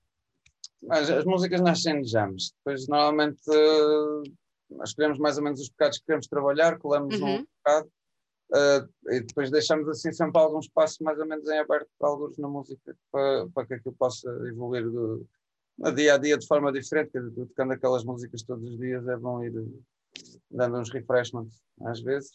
Mas 0.83 1.11
as 1.11 1.25
músicas 1.25 1.61
nascem 1.61 2.01
de 2.01 2.09
jams. 2.09 2.53
Depois, 2.59 2.87
normalmente, 2.87 3.41
uh, 3.49 4.23
escolhemos 4.85 5.19
mais 5.19 5.39
ou 5.39 5.45
menos 5.45 5.61
os 5.61 5.71
pecados 5.71 5.99
que 5.99 6.07
queremos 6.07 6.27
trabalhar, 6.27 6.79
colamos 6.79 7.19
uhum. 7.21 7.37
um 7.37 7.47
pecado 7.47 7.89
uh, 8.53 9.13
e 9.13 9.21
depois 9.21 9.51
deixamos 9.51 9.89
assim 9.89 10.13
sempre 10.13 10.41
algum 10.41 10.59
espaço 10.59 11.03
mais 11.03 11.19
ou 11.19 11.27
menos 11.27 11.49
em 11.49 11.59
aberto 11.59 11.89
para 11.99 12.09
alguns 12.09 12.39
na 12.39 12.49
música 12.49 12.97
para, 13.11 13.49
para 13.55 13.67
que 13.67 13.75
aquilo 13.75 13.95
possa 13.95 14.29
evoluir 14.47 14.85
do, 14.91 15.27
no 15.79 15.93
dia 15.93 16.15
a 16.15 16.19
dia 16.19 16.37
de 16.37 16.47
forma 16.47 16.73
diferente. 16.73 17.13
Tocando 17.35 17.73
aquelas 17.73 18.05
músicas 18.05 18.43
todos 18.43 18.69
os 18.69 18.79
dias 18.79 19.07
é 19.09 19.17
bom 19.17 19.43
ir 19.43 19.53
dando 20.51 20.79
uns 20.79 20.91
refreshments 20.91 21.63
às 21.83 22.01
vezes. 22.01 22.31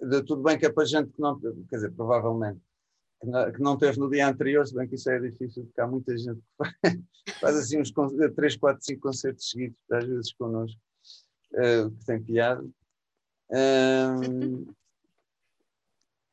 De, 0.00 0.22
tudo 0.22 0.42
bem 0.42 0.58
que 0.58 0.66
é 0.66 0.72
para 0.72 0.84
gente 0.84 1.12
que 1.12 1.20
não, 1.20 1.38
quer 1.38 1.76
dizer, 1.76 1.92
provavelmente 1.92 2.60
que 3.54 3.60
não 3.60 3.78
teve 3.78 3.98
no 3.98 4.10
dia 4.10 4.28
anterior, 4.28 4.66
se 4.66 4.74
bem 4.74 4.88
que 4.88 4.96
isso 4.96 5.08
é 5.10 5.20
difícil, 5.20 5.64
porque 5.64 5.80
há 5.80 5.86
muita 5.86 6.16
gente 6.16 6.40
que 6.40 7.32
faz, 7.40 7.56
assim 7.56 7.80
uns 7.80 7.92
3, 7.92 8.56
4, 8.56 8.84
5 8.84 9.00
concertos 9.00 9.48
seguidos, 9.48 9.78
às 9.90 10.04
vezes 10.04 10.32
connosco, 10.32 10.80
uh, 11.52 11.90
que 11.90 12.04
tem 12.04 12.22
piada. 12.22 12.64
Um, 13.50 14.66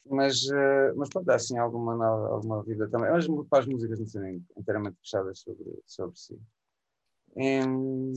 mas, 0.10 0.43
uh, 0.46 0.96
mas 0.96 1.10
pronto, 1.10 1.29
há 1.29 1.36
assim 1.36 1.58
alguma, 1.60 1.96
nova, 1.96 2.29
alguma 2.29 2.63
vida 2.63 2.89
também. 2.89 3.12
Mas 3.12 3.27
para 3.48 3.60
as 3.60 3.67
músicas 3.67 4.00
não 4.00 4.08
serem 4.08 4.43
inteiramente 4.58 4.98
fechadas 5.00 5.39
sobre, 5.39 5.79
sobre 5.86 6.17
si. 6.17 6.39
Um, 7.36 8.13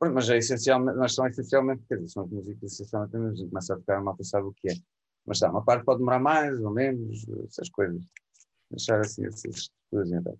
mas 0.00 0.30
é 0.30 0.38
essencialmente, 0.38 0.96
nós 0.96 1.12
somos 1.12 1.32
essencialmente, 1.32 1.82
quer 1.86 1.96
dizer, 1.96 2.08
são 2.08 2.24
as 2.24 2.30
músicas 2.30 2.72
essencialmente, 2.72 3.16
a 3.16 3.34
gente 3.34 3.48
começa 3.48 3.74
a 3.74 3.76
tocar, 3.76 4.00
mal 4.00 4.16
sabe 4.22 4.46
o 4.46 4.52
que 4.52 4.70
é. 4.70 4.74
Mas 5.26 5.38
tá, 5.38 5.50
uma 5.50 5.64
parte 5.64 5.84
pode 5.84 5.98
demorar 5.98 6.18
mais 6.18 6.60
ou 6.60 6.70
menos, 6.70 7.26
essas 7.46 7.68
coisas. 7.68 8.02
Deixar 8.70 9.00
assim 9.00 9.26
essas 9.26 9.70
coisas 9.90 10.12
então. 10.12 10.36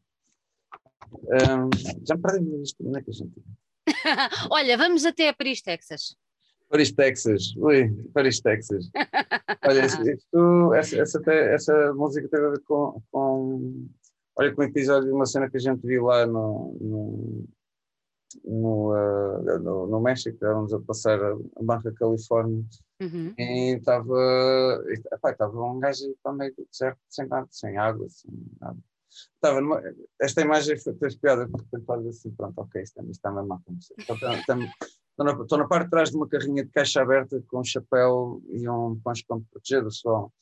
Um, 1.12 1.70
já 2.06 2.14
me 2.14 2.22
perdi 2.22 2.62
isto, 2.62 2.87
onde 2.87 2.99
é 2.99 3.02
que 3.02 3.10
a 3.10 3.12
gente. 3.12 3.42
Olha, 4.50 4.76
vamos 4.76 5.04
até 5.04 5.28
a 5.28 5.34
Paris, 5.34 5.60
Texas. 5.60 6.16
Paris, 6.68 6.92
Texas. 6.92 7.54
Ui, 7.56 7.90
Paris, 8.14 8.40
Texas. 8.40 8.90
Olha, 9.66 9.87
isto, 9.87 10.75
essa, 10.75 11.00
essa, 11.00 11.32
essa, 11.32 11.94
música 11.94 12.28
teve 12.28 12.46
a 12.46 12.50
ver 12.50 12.60
com, 12.60 13.02
com. 13.10 13.88
Olha, 14.37 14.54
com 14.54 14.62
o 14.62 14.64
episódio 14.64 15.08
de 15.08 15.14
uma 15.14 15.26
cena 15.26 15.50
que 15.50 15.56
a 15.56 15.60
gente 15.60 15.84
viu 15.84 16.04
lá 16.04 16.25
no, 16.26 16.76
no, 16.80 17.44
no, 18.44 18.92
uh, 18.92 19.58
no, 19.60 19.87
no 19.87 20.00
México, 20.00 20.34
estávamos 20.34 20.72
a 20.72 20.80
passar 20.80 21.20
a 21.22 21.37
Barra 21.62 21.92
Califórnia 21.92 22.64
uhum. 23.00 23.34
e 23.38 23.76
estava 23.76 24.84
estava 25.25 25.62
um 25.62 25.78
gajo 25.78 26.14
para 26.22 26.32
meio 26.32 26.54
do 26.54 26.66
deserto 26.70 26.99
sem 27.08 27.26
nada, 27.26 27.49
sem 27.50 27.76
água, 27.76 28.08
sem 28.08 28.30
nada. 28.60 28.78
Estava 29.10 29.60
numa, 29.60 29.82
esta 30.20 30.40
imagem 30.42 30.78
foi 30.78 30.94
piada 31.20 31.49
porque 31.49 31.66
depois 31.72 32.06
assim, 32.06 32.30
pronto, 32.30 32.58
ok, 32.58 32.82
isto, 32.82 33.02
está 33.10 33.30
mesmo 33.32 33.52
a 33.52 33.56
acontecer. 33.56 33.94
Estou, 33.99 35.58
na, 35.58 35.68
parte 35.68 35.84
de 35.84 35.90
trás 35.90 36.10
de 36.10 36.16
uma 36.16 36.28
carrinha 36.28 36.64
de 36.64 36.70
caixa 36.70 37.02
aberta 37.02 37.42
com 37.49 37.60
um 37.60 37.64
chapéu 37.64 38.40
e 38.49 38.68
um 38.68 38.99
poncho 39.02 39.25
para 39.26 39.38
me 39.38 39.44
proteger 39.50 39.82
do 39.82 39.90
sol. 39.90 40.32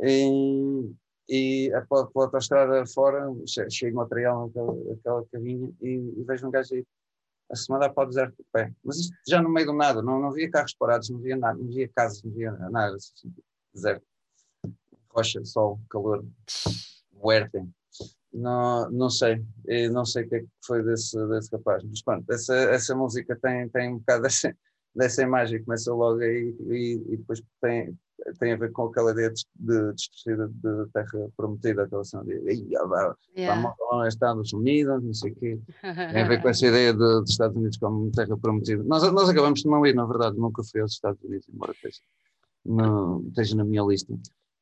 E, 0.00 0.90
e 1.28 1.70
pela, 1.88 2.10
pela 2.10 2.24
autostrada 2.24 2.84
fora, 2.86 3.32
cheio 3.46 3.92
de 3.92 3.96
material 3.96 4.46
naquela, 4.46 4.74
naquela 4.74 5.24
carrinha 5.30 5.72
e, 5.80 6.14
e 6.16 6.24
vejo 6.24 6.46
um 6.46 6.50
gajo 6.50 6.74
aí 6.74 6.84
a 7.50 7.56
semana 7.56 7.90
para 7.90 8.04
o 8.04 8.06
deserto 8.06 8.36
do 8.36 8.46
pé. 8.52 8.72
Mas 8.84 8.98
isto 8.98 9.14
já 9.26 9.40
no 9.40 9.48
meio 9.48 9.66
do 9.66 9.72
nada, 9.72 10.02
não, 10.02 10.20
não 10.20 10.32
via 10.32 10.50
carros 10.50 10.74
parados, 10.74 11.08
não 11.10 11.18
via 11.18 11.36
nada, 11.36 11.58
não 11.58 11.68
via 11.68 11.88
casas, 11.88 12.22
não 12.22 12.32
via 12.32 12.52
nada, 12.52 12.96
assim, 12.96 13.32
deserto. 13.74 14.06
Rocha, 15.10 15.44
sol, 15.44 15.80
calor, 15.90 16.24
huertem. 17.12 17.72
Não, 18.32 18.90
não 18.90 19.08
sei, 19.08 19.42
não 19.90 20.04
sei 20.04 20.24
o 20.24 20.28
que 20.28 20.34
é 20.36 20.40
que 20.40 20.48
foi 20.64 20.82
desse, 20.82 21.16
desse 21.28 21.50
rapaz, 21.50 21.82
mas 21.82 22.02
pronto, 22.02 22.30
essa, 22.30 22.54
essa 22.54 22.94
música 22.94 23.34
tem, 23.40 23.68
tem 23.70 23.94
um 23.94 23.98
bocado 23.98 24.22
dessa, 24.22 24.54
dessa 24.94 25.22
imagem, 25.22 25.64
começa 25.64 25.92
logo 25.92 26.20
aí 26.20 26.54
e, 26.68 27.02
e 27.08 27.16
depois 27.16 27.42
tem, 27.60 27.98
tem 28.38 28.52
a 28.52 28.56
ver 28.56 28.72
com 28.72 28.86
aquela 28.86 29.12
ideia 29.12 29.30
de, 29.30 29.44
de 29.56 29.92
de 29.92 30.90
terra 30.92 31.28
prometida, 31.36 31.84
aquela 31.84 32.04
cena 32.04 32.24
de 32.24 32.38
vamos 33.46 33.72
lá 33.90 34.08
Estados 34.08 34.52
Unidos, 34.52 35.02
não 35.02 35.14
sei 35.14 35.32
o 35.32 35.34
quê. 35.34 35.58
Tem 35.82 36.22
a 36.22 36.28
ver 36.28 36.42
com 36.42 36.48
essa 36.50 36.66
ideia 36.66 36.92
de, 36.92 37.24
de, 37.24 37.30
Estados 37.30 37.56
Unidos 37.56 37.76
como 37.78 38.10
terra 38.10 38.36
prometida. 38.36 38.82
Nós, 38.84 39.02
nós 39.12 39.28
acabamos 39.28 39.60
de 39.60 39.68
não 39.68 39.86
ir, 39.86 39.94
na 39.94 40.06
verdade, 40.06 40.36
nunca 40.36 40.62
fui 40.62 40.80
aos 40.80 40.92
Estados 40.92 41.22
Unidos, 41.22 41.46
embora 41.48 41.72
esteja, 41.72 42.00
no, 42.64 43.24
esteja 43.28 43.56
na 43.56 43.64
minha 43.64 43.82
lista. 43.82 44.12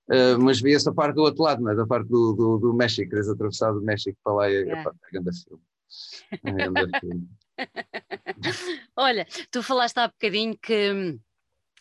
Uh, 0.09 0.39
mas 0.39 0.61
vi 0.61 0.73
essa 0.73 0.93
parte 0.93 1.17
do 1.17 1.23
outro 1.23 1.43
lado, 1.43 1.63
né? 1.63 1.75
da 1.75 1.85
parte 1.85 2.09
do, 2.09 2.33
do, 2.33 2.59
do 2.59 2.75
México, 2.75 3.11
queres 3.11 3.29
atravessar 3.29 3.73
do 3.73 3.83
México 3.83 4.17
para 4.23 4.35
lá 4.35 4.51
e 4.51 4.55
yeah. 4.55 4.89
a, 4.89 5.11
grande 5.11 5.31
filme. 7.01 7.29
Olha, 8.97 9.27
tu 9.51 9.63
falaste 9.63 9.99
há 9.99 10.09
bocadinho 10.09 10.57
que 10.59 10.93
hum, 10.93 11.19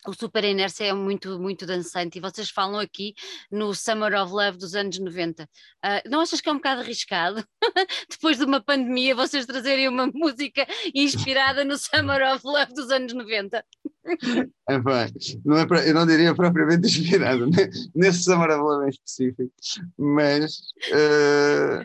o 0.08 0.14
Super 0.14 0.44
Inércia 0.44 0.86
é 0.86 0.94
muito, 0.94 1.40
muito 1.40 1.66
dançante 1.66 2.18
e 2.18 2.22
vocês 2.22 2.50
falam 2.50 2.80
aqui 2.80 3.14
no 3.52 3.74
Summer 3.74 4.14
of 4.22 4.32
Love 4.32 4.58
dos 4.58 4.76
anos 4.76 5.00
90. 5.00 5.44
Uh, 5.44 5.48
ah, 5.84 6.04
não 6.10 6.22
achas 6.22 6.42
que 6.42 6.50
é 6.50 6.52
um 6.52 6.58
bocado 6.58 6.82
arriscado, 6.82 7.44
depois 8.10 8.38
de 8.38 8.46
uma 8.46 8.62
pandemia, 8.62 9.16
vocês 9.16 9.46
trazerem 9.46 9.88
uma 9.88 10.08
música 10.08 10.66
inspirada 10.94 11.64
no 11.64 11.78
Summer 11.78 12.34
of 12.34 12.42
Love 12.46 12.74
dos 12.74 12.92
anos 12.92 13.14
90? 13.14 13.64
É, 14.70 14.80
pá, 14.80 15.08
não 15.44 15.58
é, 15.58 15.90
eu 15.90 15.94
não 15.96 16.06
diria 16.06 16.36
propriamente 16.36 16.86
inspirado 16.86 17.48
né? 17.48 17.70
nesse 17.96 18.24
Summer 18.24 18.52
of 18.52 18.60
Love 18.60 18.86
em 18.86 18.90
específico, 18.90 19.52
mas 19.98 20.60
uh, 20.92 21.84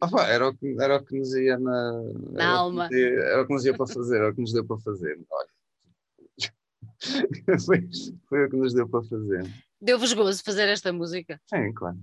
opa, 0.00 0.26
era, 0.26 0.48
o 0.48 0.54
que, 0.56 0.74
era 0.80 0.96
o 0.96 1.04
que 1.04 1.18
nos 1.18 1.34
ia 1.34 1.58
na, 1.58 2.02
na 2.32 2.48
alma. 2.48 2.88
era 2.90 3.42
o 3.42 3.46
que 3.46 3.52
nos 3.52 3.66
ia 3.66 3.76
para 3.76 3.86
fazer, 3.86 4.16
era 4.16 4.30
o 4.30 4.34
que 4.34 4.40
nos 4.40 4.54
deu 4.54 4.64
para 4.64 4.78
fazer. 4.78 5.18
Olha 5.30 5.57
foi, 7.64 7.88
foi 8.28 8.46
o 8.46 8.50
que 8.50 8.56
nos 8.56 8.74
deu 8.74 8.88
para 8.88 9.02
fazer. 9.04 9.44
Deu-vos 9.80 10.12
gozo 10.12 10.42
fazer 10.42 10.68
esta 10.68 10.92
música? 10.92 11.40
Sim, 11.46 11.72
claro. 11.72 11.98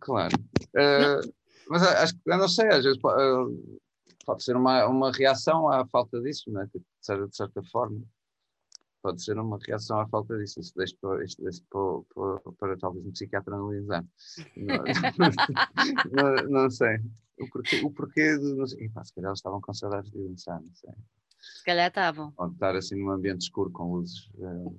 Claro. 0.00 0.36
Uh, 0.76 1.32
mas 1.68 1.82
acho 1.82 2.14
que, 2.14 2.20
eu 2.30 2.36
não 2.36 2.48
sei, 2.48 2.68
às 2.68 2.84
vezes 2.84 2.98
pode, 2.98 3.22
uh, 3.22 3.80
pode 4.26 4.44
ser 4.44 4.56
uma, 4.56 4.86
uma 4.86 5.10
reação 5.12 5.68
à 5.68 5.86
falta 5.86 6.20
disso, 6.20 6.50
né? 6.50 6.68
de, 6.74 6.82
certa, 7.00 7.26
de 7.26 7.36
certa 7.36 7.62
forma. 7.64 8.02
pode 9.02 9.22
ser 9.22 9.38
uma 9.38 9.58
reação 9.66 9.98
à 9.98 10.06
falta 10.08 10.36
disso. 10.36 10.60
Isso 10.60 10.74
deixa 10.76 10.94
para, 11.00 11.24
isto 11.24 11.42
deixa 11.42 11.62
para, 11.70 12.40
para, 12.40 12.52
para, 12.52 12.78
talvez 12.78 13.06
um 13.06 13.12
psiquiatra 13.12 13.54
analisar. 13.54 14.04
Não, 14.56 14.84
não, 16.12 16.50
não, 16.50 16.70
sei. 16.70 16.98
O 17.40 17.48
porquê, 17.48 17.80
o 17.82 17.90
porquê 17.90 18.38
de. 18.38 18.54
Não 18.54 18.66
sei. 18.66 18.88
pá, 18.90 19.02
se 19.04 19.14
calhar 19.14 19.30
eles 19.30 19.38
estavam 19.38 19.60
com 19.60 19.72
saudades 19.72 20.10
de 20.10 20.18
dançar, 20.18 20.60
não 20.60 20.74
sei. 20.74 20.92
Se 21.58 21.64
calhar 21.64 21.88
estavam. 21.88 22.32
Ou 22.36 22.48
estar 22.48 22.74
assim 22.76 22.96
num 22.96 23.10
ambiente 23.10 23.42
escuro 23.42 23.70
com 23.70 23.92
luzes. 23.92 24.28
Uh, 24.34 24.76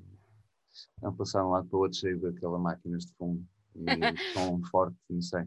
a 1.03 1.11
passar 1.11 1.41
de 1.41 1.47
um 1.47 1.51
lado 1.51 1.67
para 1.67 1.77
o 1.77 1.81
outro 1.81 1.97
cheio 1.97 2.19
daquela 2.19 2.59
máquinas 2.59 3.05
de 3.05 3.13
fundo 3.13 3.45
e 3.75 3.85
som 4.33 4.61
forte, 4.69 4.97
não 5.09 5.21
sei. 5.21 5.43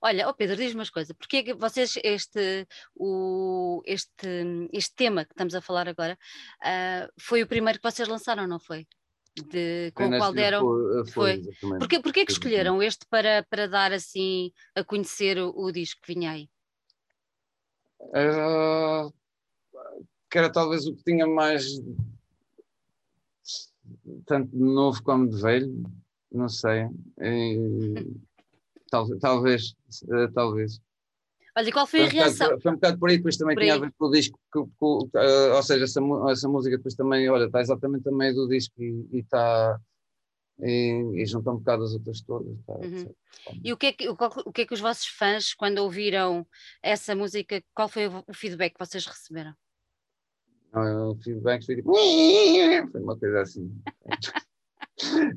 Olha, 0.00 0.28
oh 0.28 0.34
Pedro, 0.34 0.56
diz-me 0.56 0.80
umas 0.80 0.90
coisas, 0.90 1.16
porque 1.16 1.38
é 1.38 1.42
que 1.42 1.54
vocês, 1.54 1.98
este, 2.04 2.66
o, 2.94 3.82
este, 3.86 4.68
este 4.72 4.94
tema 4.94 5.24
que 5.24 5.32
estamos 5.32 5.54
a 5.54 5.62
falar 5.62 5.88
agora, 5.88 6.18
uh, 6.60 7.12
foi 7.18 7.42
o 7.42 7.46
primeiro 7.46 7.80
que 7.80 7.90
vocês 7.90 8.06
lançaram, 8.06 8.46
não 8.46 8.60
foi? 8.60 8.86
De, 9.34 9.90
com 9.94 10.08
o 10.08 10.18
qual 10.18 10.30
deram. 10.30 10.60
Foi. 11.06 11.42
foi. 11.58 11.78
Porquê, 11.78 12.00
porquê 12.00 12.26
que 12.26 12.32
escolheram 12.32 12.82
este 12.82 13.06
para, 13.06 13.42
para 13.48 13.66
dar 13.66 13.90
assim 13.90 14.52
a 14.74 14.84
conhecer 14.84 15.38
o, 15.38 15.54
o 15.56 15.72
disco 15.72 16.02
que 16.02 16.12
vinha 16.12 16.32
aí? 16.32 16.50
Uh, 17.98 19.10
que 20.32 20.38
era 20.38 20.50
talvez 20.50 20.86
o 20.86 20.96
que 20.96 21.04
tinha 21.04 21.26
mais 21.26 21.78
tanto 24.24 24.50
de 24.50 24.64
novo 24.64 25.02
como 25.02 25.28
de 25.28 25.40
velho, 25.40 25.84
não 26.32 26.48
sei. 26.48 26.88
Talvez, 28.90 29.20
talvez, 29.20 29.74
uh, 30.04 30.32
talvez. 30.32 30.80
Olha, 31.54 31.70
qual 31.70 31.86
foi, 31.86 32.00
foi 32.00 32.08
a 32.08 32.12
reação? 32.12 32.56
Um 32.56 32.60
foi 32.60 32.72
um 32.72 32.74
bocado 32.76 32.98
por 32.98 33.10
aí, 33.10 33.18
depois 33.18 33.36
também 33.36 33.56
tinha 33.56 33.74
a 33.74 33.78
ver 33.78 33.92
com 33.98 34.06
o 34.06 34.10
disco, 34.10 34.38
com, 34.50 34.70
com, 34.78 34.98
uh, 35.14 35.54
ou 35.54 35.62
seja, 35.62 35.84
essa, 35.84 36.00
essa 36.30 36.48
música 36.48 36.78
depois 36.78 36.94
também, 36.94 37.28
olha, 37.28 37.44
está 37.44 37.60
exatamente 37.60 38.08
a 38.08 38.12
meio 38.12 38.34
do 38.34 38.48
disco 38.48 38.74
e 38.80 39.18
está. 39.18 39.78
E, 40.60 41.22
e 41.22 41.26
junta 41.26 41.50
um 41.50 41.56
bocado 41.56 41.82
as 41.82 41.92
outras 41.92 42.22
todas. 42.22 42.56
Tá, 42.64 42.74
uhum. 42.74 43.14
E 43.62 43.72
o 43.72 43.76
que, 43.76 43.86
é 43.86 43.92
que, 43.92 44.08
o, 44.08 44.16
o, 44.46 44.52
que 44.52 44.62
é 44.62 44.66
que 44.66 44.74
os 44.74 44.80
vossos 44.80 45.06
fãs, 45.06 45.52
quando 45.52 45.78
ouviram 45.78 46.46
essa 46.82 47.14
música, 47.14 47.62
qual 47.74 47.88
foi 47.88 48.06
o 48.06 48.34
feedback 48.34 48.74
que 48.74 48.78
vocês 48.78 49.04
receberam? 49.04 49.54
O 50.74 51.16
feedback 51.22 51.64
foi 51.64 51.76
tipo. 51.76 51.94
Foi 51.94 53.00
uma 53.00 53.16
coisa 53.16 53.42
assim. 53.42 53.70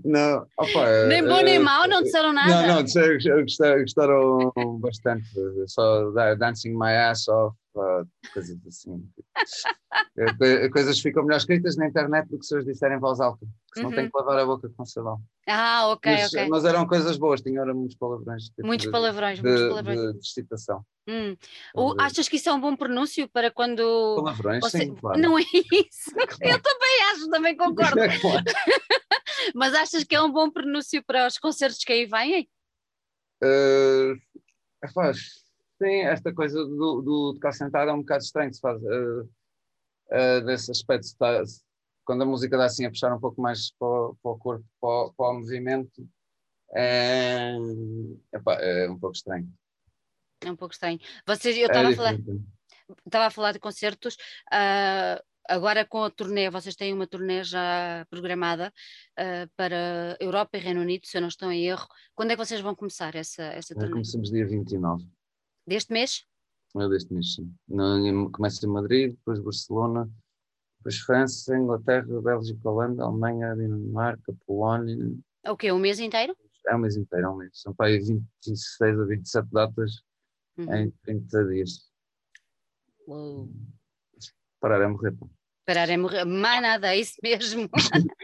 Não, 0.04 0.46
opa, 0.58 1.08
nem 1.08 1.24
bom 1.24 1.42
nem 1.42 1.58
mau, 1.58 1.88
não 1.88 2.04
disseram 2.04 2.34
nada. 2.34 2.68
Não, 2.68 2.76
não, 2.76 2.84
gostaram, 2.84 3.82
gostaram 3.82 4.54
bastante. 4.80 5.26
Só 5.66 6.12
Dancing 6.38 6.78
My 6.78 6.92
Ass 6.92 7.28
Off, 7.28 7.58
coisas 8.34 8.58
assim. 8.68 9.08
Eh, 10.18 10.70
coisas 10.70 11.00
ficam 11.00 11.24
melhor 11.24 11.38
escritas 11.38 11.76
na 11.76 11.88
internet 11.88 12.28
do 12.30 12.40
que 12.40 12.46
se 12.46 12.58
as 12.58 12.66
disserem 12.66 12.98
em 12.98 13.00
voz 13.00 13.20
alta, 13.20 13.46
porque 13.46 13.80
senão 13.80 13.90
uhum. 13.90 13.96
tem 13.96 14.10
que 14.10 14.18
lavar 14.18 14.40
a 14.40 14.46
boca 14.46 14.70
com 14.76 14.86
sabão. 14.86 15.22
Ah, 15.48 15.90
ok, 15.90 16.12
mas, 16.12 16.34
ok. 16.34 16.48
Mas 16.50 16.66
eram 16.66 16.88
coisas 16.88 17.18
boas, 17.18 17.42
tinham 17.42 17.66
muitos 17.76 17.98
palavrões. 17.98 18.46
Tipo 18.46 18.66
muitos 18.66 18.88
palavrões, 18.88 19.40
de, 19.40 19.44
muitos 19.44 19.68
palavrões. 19.68 20.00
De, 20.00 20.08
de, 20.08 20.14
de 20.14 20.20
excitação. 20.20 20.86
Hum. 21.08 21.36
O, 21.76 21.96
achas 22.00 22.28
que 22.28 22.38
isso 22.38 22.50
é 22.50 22.54
um 22.54 22.62
bom 22.62 22.76
pronúncio 22.76 23.30
para 23.30 23.52
quando. 23.52 24.16
Palavrões, 24.16 24.64
Você... 24.64 24.80
sim, 24.80 24.96
claro. 24.96 25.20
Não 25.20 25.38
é 25.38 25.44
isso? 25.44 26.12
Claro. 26.26 26.56
Eu 26.56 26.62
também 26.62 27.04
acho, 27.12 27.30
também 27.30 27.58
concordo. 27.58 27.96
Mas 29.54 29.74
achas 29.74 30.04
que 30.04 30.16
é 30.16 30.22
um 30.22 30.32
bom 30.32 30.50
pronúncio 30.50 31.04
para 31.04 31.28
os 31.28 31.38
concertos 31.38 31.84
que 31.84 31.94
aí 31.94 32.06
vêm? 32.06 32.50
Uh, 33.44 34.16
faz. 34.94 35.45
Sim, 35.86 36.00
esta 36.00 36.34
coisa 36.34 36.66
do, 36.66 37.02
do 37.04 37.34
tocar 37.36 37.52
sentado 37.52 37.92
é 37.92 37.94
um 37.94 38.00
bocado 38.00 38.24
estranho 38.24 38.52
se 38.52 38.60
faz. 38.60 38.82
Uh, 38.82 39.22
uh, 39.22 40.44
desse 40.44 40.72
aspecto, 40.72 41.04
está, 41.04 41.44
quando 42.04 42.24
a 42.24 42.26
música 42.26 42.58
dá 42.58 42.66
assim 42.66 42.86
a 42.86 42.90
puxar 42.90 43.14
um 43.14 43.20
pouco 43.20 43.40
mais 43.40 43.70
para, 43.78 43.88
para 44.20 44.32
o 44.32 44.38
corpo, 44.40 44.66
para, 44.82 45.14
para, 45.16 45.30
o 45.30 45.34
movimento, 45.36 46.10
é, 46.76 47.56
epá, 48.34 48.56
é 48.56 48.90
um 48.90 48.98
pouco 48.98 49.16
estranho. 49.16 49.48
É 50.42 50.52
um 50.52 50.56
pouco 50.56 50.74
estranho. 50.74 51.00
Vocês, 51.28 51.56
eu 51.56 51.68
estava 51.68 51.90
é 51.90 51.94
a 51.94 51.96
falar, 51.96 52.16
estava 53.06 53.26
a 53.28 53.32
falar 53.32 53.52
de 53.52 53.60
concertos. 53.60 54.16
Uh, 54.52 55.22
agora 55.48 55.86
com 55.86 56.04
a 56.04 56.10
turnê, 56.10 56.50
vocês 56.50 56.76
têm 56.76 56.96
uma 56.96 57.06
turnê 57.06 57.44
já 57.44 58.08
programada 58.10 58.74
uh, 59.20 59.48
para 59.56 60.18
Europa 60.20 60.58
e 60.58 60.62
Reino 60.62 60.82
Unido, 60.82 61.06
se 61.06 61.16
eu 61.16 61.22
não 61.22 61.28
estou 61.28 61.52
em 61.52 61.68
erro. 61.68 61.88
Quando 62.16 62.32
é 62.32 62.36
que 62.36 62.44
vocês 62.44 62.60
vão 62.60 62.74
começar 62.74 63.14
essa, 63.14 63.44
essa 63.44 63.76
turnê? 63.76 63.92
Começamos 63.92 64.32
dia 64.32 64.48
29. 64.48 65.08
Deste 65.68 65.92
mês? 65.92 66.26
É 66.76 66.90
deste 66.90 67.14
mês, 67.14 67.36
sim. 67.36 67.54
começa 68.32 68.66
em 68.66 68.70
Madrid, 68.70 69.12
depois 69.12 69.40
Barcelona, 69.40 70.10
depois 70.78 70.98
França, 71.00 71.58
Inglaterra, 71.58 72.22
Bélgica, 72.22 72.70
Holanda, 72.70 73.04
Alemanha, 73.04 73.56
Dinamarca, 73.56 74.36
Polónia. 74.46 74.96
O 75.48 75.56
quê? 75.56 75.72
Um 75.72 75.80
mês 75.80 76.00
inteiro? 76.00 76.36
É 76.68 76.76
um 76.76 76.80
mês 76.80 76.98
inteiro, 76.98 77.28
é 77.28 77.30
um 77.30 77.38
mês. 77.38 77.52
São 77.54 77.74
para 77.74 77.88
aí 77.88 78.00
26 78.00 79.00
a 79.00 79.06
27 79.06 79.50
datas 79.52 80.02
uhum. 80.58 80.76
em 80.76 80.92
30 81.04 81.46
dias. 81.46 81.90
Uou. 83.08 83.50
Parar 84.60 84.82
é 84.82 84.88
morrer. 84.88 85.16
Parar 85.66 85.90
é 85.90 85.98
morrer, 85.98 86.26
mais 86.26 86.62
nada, 86.62 86.94
é 86.94 87.00
isso 87.00 87.16
mesmo. 87.24 87.70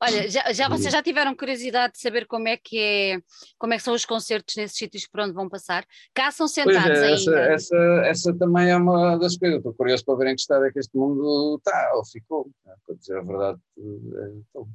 Olha, 0.00 0.28
já, 0.28 0.52
já 0.52 0.68
vocês 0.68 0.92
já 0.92 1.02
tiveram 1.02 1.34
curiosidade 1.34 1.94
de 1.94 2.00
saber 2.00 2.26
como 2.26 2.48
é 2.48 2.56
que 2.56 2.78
é, 2.78 3.20
como 3.58 3.74
é 3.74 3.76
que 3.76 3.82
são 3.82 3.94
os 3.94 4.04
concertos 4.04 4.56
nesses 4.56 4.76
sítios 4.76 5.06
por 5.06 5.20
onde 5.20 5.32
vão 5.32 5.48
passar? 5.48 5.86
Cá 6.12 6.30
são 6.30 6.48
sentados 6.48 6.98
é, 6.98 7.12
essa, 7.12 7.30
ainda. 7.30 7.52
Essa, 7.52 7.76
essa 8.06 8.34
também 8.38 8.70
é 8.70 8.76
uma 8.76 9.16
das 9.16 9.36
coisas. 9.36 9.58
Estou 9.58 9.74
curioso 9.74 10.04
para 10.04 10.16
ver 10.16 10.26
em 10.28 10.34
que 10.34 10.40
estado 10.40 10.64
é 10.64 10.72
que 10.72 10.78
este 10.78 10.96
mundo 10.96 11.56
está 11.56 11.92
ou 11.94 12.04
ficou. 12.04 12.50
Para 12.86 12.94
dizer 12.96 13.18
a 13.18 13.22
verdade, 13.22 13.58
é, 13.78 14.38
estou 14.38 14.68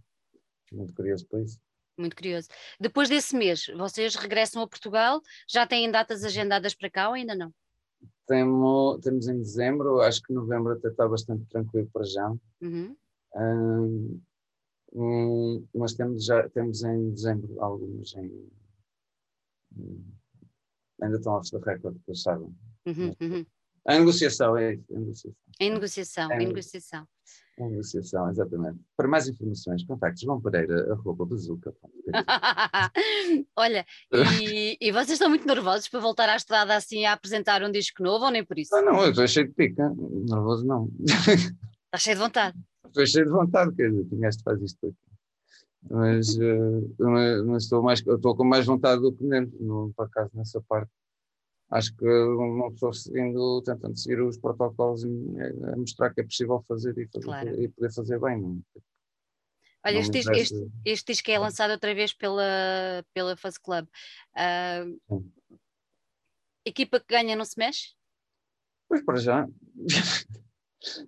muito 0.71 0.93
curioso 0.93 1.27
para 1.27 1.41
isso. 1.41 1.60
Muito 1.97 2.15
curioso. 2.15 2.47
Depois 2.79 3.10
desse 3.10 3.36
mês, 3.36 3.65
vocês 3.75 4.15
regressam 4.15 4.62
a 4.62 4.67
Portugal? 4.67 5.21
Já 5.47 5.67
têm 5.67 5.91
datas 5.91 6.23
agendadas 6.23 6.73
para 6.73 6.89
cá 6.89 7.10
ou 7.10 7.15
ainda 7.15 7.36
não? 7.36 7.51
Temos, 8.25 8.99
temos 9.01 9.27
em 9.27 9.38
dezembro, 9.38 9.99
acho 9.99 10.21
que 10.21 10.32
novembro 10.32 10.73
até 10.73 10.88
está 10.88 11.08
bastante 11.08 11.45
tranquilo 11.49 11.89
para 11.91 12.05
já. 12.05 12.29
Uhum. 12.62 12.95
Um, 13.36 14.21
mas 15.73 15.93
temos, 15.93 16.25
já, 16.25 16.47
temos 16.49 16.84
em 16.84 17.12
dezembro 17.12 17.62
alguns 17.62 18.15
em, 18.15 18.49
ainda 21.02 21.17
estão 21.17 21.34
off 21.34 21.49
the 21.52 21.58
record, 21.58 21.95
que 22.04 22.12
eu 22.12 22.15
saiba. 22.15 22.49
Uhum, 22.86 23.15
uhum. 23.21 23.45
A 23.86 23.97
negociação, 23.97 24.58
é 24.58 24.73
isso. 24.73 24.86
A 24.93 24.99
negociação. 24.99 25.36
Em 25.60 25.71
negociação, 25.71 26.32
em 26.32 26.47
negociação. 26.47 27.08
Em 27.58 27.69
negociação, 27.69 28.30
exatamente. 28.30 28.80
Para 28.95 29.08
mais 29.08 29.28
informações, 29.28 29.84
contactos 29.84 30.21
João 30.21 30.41
Pereira, 30.41 30.93
arroba 30.93 31.25
bazuca. 31.25 31.73
Olha, 33.56 33.86
e, 34.41 34.78
e, 34.80 34.91
vocês 34.91 35.12
estão 35.12 35.30
muito 35.30 35.47
nervosos 35.47 35.88
para 35.89 35.99
voltar 35.99 36.30
à 36.30 36.36
estrada 36.36 36.75
assim 36.75 37.06
a 37.06 37.13
apresentar 37.13 37.63
um 37.63 37.71
disco 37.71 38.04
novo 38.04 38.25
ou 38.25 38.32
nem 38.32 38.45
por 38.45 38.58
isso? 38.58 38.75
Ah, 38.75 38.82
não, 38.82 39.02
eu 39.04 39.10
estou 39.10 39.28
cheio 39.28 39.47
de 39.47 39.54
pica. 39.54 39.89
Nervoso 39.89 40.65
não. 40.65 40.89
Está 41.06 41.97
cheio 41.97 42.15
de 42.15 42.21
vontade. 42.21 42.58
Estou 42.91 43.06
cheio 43.06 43.25
de 43.25 43.32
vontade, 43.32 43.75
quer 43.75 43.89
dizer, 43.89 44.06
tinha 44.10 44.28
este 44.28 44.43
faz 44.43 44.62
isto 44.62 44.88
aqui. 44.88 44.97
Mas, 45.89 46.36
uh, 46.38 47.45
mas 47.45 47.63
estou, 47.63 47.82
mais, 47.82 47.99
estou 47.99 48.36
com 48.36 48.43
mais 48.43 48.65
vontade 48.65 49.02
do 49.02 49.13
que 49.13 49.23
menos, 49.23 49.54
no, 49.60 49.93
por 49.95 50.06
acaso, 50.08 50.32
nessa 50.34 50.62
parte 50.62 50.91
acho 51.71 51.95
que 51.95 52.06
uma 52.06 52.71
pessoa 52.71 52.93
seguindo, 52.93 53.62
tentando 53.62 53.97
seguir 53.97 54.21
os 54.21 54.38
protocolos 54.38 55.04
é, 55.04 55.75
mostrar 55.75 56.13
que 56.13 56.21
é 56.21 56.23
possível 56.23 56.63
fazer 56.67 56.97
e, 56.97 57.08
fazer, 57.08 57.25
claro. 57.25 57.62
e 57.62 57.69
poder 57.69 57.93
fazer 57.93 58.19
bem. 58.19 58.41
Não? 58.41 58.63
Olha, 59.86 59.93
não 59.93 60.02
este, 60.02 60.17
este, 60.17 60.71
este 60.84 61.13
disco 61.13 61.32
é 61.32 61.39
lançado 61.39 61.71
outra 61.71 61.93
vez 61.93 62.13
pela, 62.13 63.06
pela 63.13 63.38
Fuzz 63.38 63.58
Club. 63.58 63.88
Uh, 64.36 65.23
equipa 66.65 66.99
que 66.99 67.08
ganha 67.08 67.36
não 67.36 67.45
se 67.45 67.58
mexe? 67.58 67.93
Pois 68.88 69.04
para 69.04 69.17
já. 69.17 69.47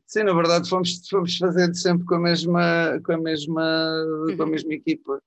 Sim, 0.05 0.23
na 0.23 0.33
verdade 0.33 0.69
fomos, 0.69 1.07
fomos 1.07 1.37
fazendo 1.37 1.75
sempre 1.75 2.05
com 2.05 2.15
a 2.15 2.19
mesma, 2.19 3.01
com 3.05 3.13
a 3.13 3.17
mesma, 3.17 4.03
uhum. 4.05 4.35
com 4.35 4.43
a 4.43 4.45
uhum. 4.45 4.51
mesma 4.51 4.73
equipa. 4.73 5.21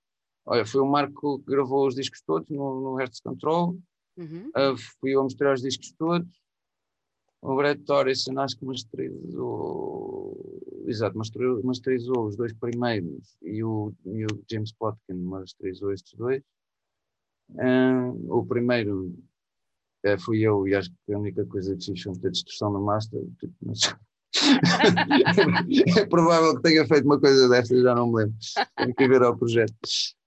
Olha, 0.47 0.67
foi 0.67 0.81
o 0.83 0.87
Marco 0.87 1.39
que 1.41 1.51
gravou 1.51 1.87
os 1.87 1.95
discos 1.95 2.21
todos 2.21 2.49
no, 2.51 2.81
no 2.81 2.95
Hertz 2.97 3.21
Control. 3.21 3.79
Uhum. 4.17 4.51
Uh, 4.51 4.77
fui 5.01 5.15
eu 5.15 5.21
a 5.21 5.23
mostrar 5.25 5.55
os 5.55 5.63
discos 5.63 5.93
todos. 5.93 6.29
O 7.41 7.57
Brad 7.57 7.79
Torres, 7.85 8.27
acho 8.27 8.59
que 8.59 8.65
masterizou, 8.65 10.35
exato, 10.87 11.19
masterizou, 11.19 12.27
os 12.27 12.37
dois 12.37 12.55
primeiros 12.55 13.37
e 13.43 13.63
o, 13.63 13.93
e 14.07 14.25
o 14.25 14.45
James 14.51 14.73
Plotkin 14.73 15.15
masterizou 15.15 15.93
estes 15.93 16.15
dois. 16.15 16.43
Uh, 17.51 18.35
o 18.35 18.47
primeiro 18.47 19.15
uh, 20.07 20.19
fui 20.21 20.41
eu 20.41 20.67
e 20.67 20.75
acho 20.75 20.91
que 20.91 21.13
a 21.13 21.19
única 21.19 21.45
coisa 21.45 21.77
que 21.77 21.85
fiz 21.85 22.03
foi 22.03 22.15
ter 22.15 22.31
distorção 22.31 22.73
no 22.73 22.81
master. 22.81 23.23
Tipo, 23.39 23.55
mas... 23.61 23.95
é 25.97 26.07
provável 26.07 26.57
que 26.57 26.63
tenha 26.63 26.87
feito 26.87 27.05
uma 27.05 27.21
coisa 27.21 27.49
dessas, 27.49 27.83
já 27.83 27.95
não 27.95 28.09
me 28.09 28.25
lembro. 28.25 28.35
Tenho 28.77 28.95
que 28.95 29.09
ver 29.09 29.23
ao 29.23 29.37
projeto. 29.37 29.75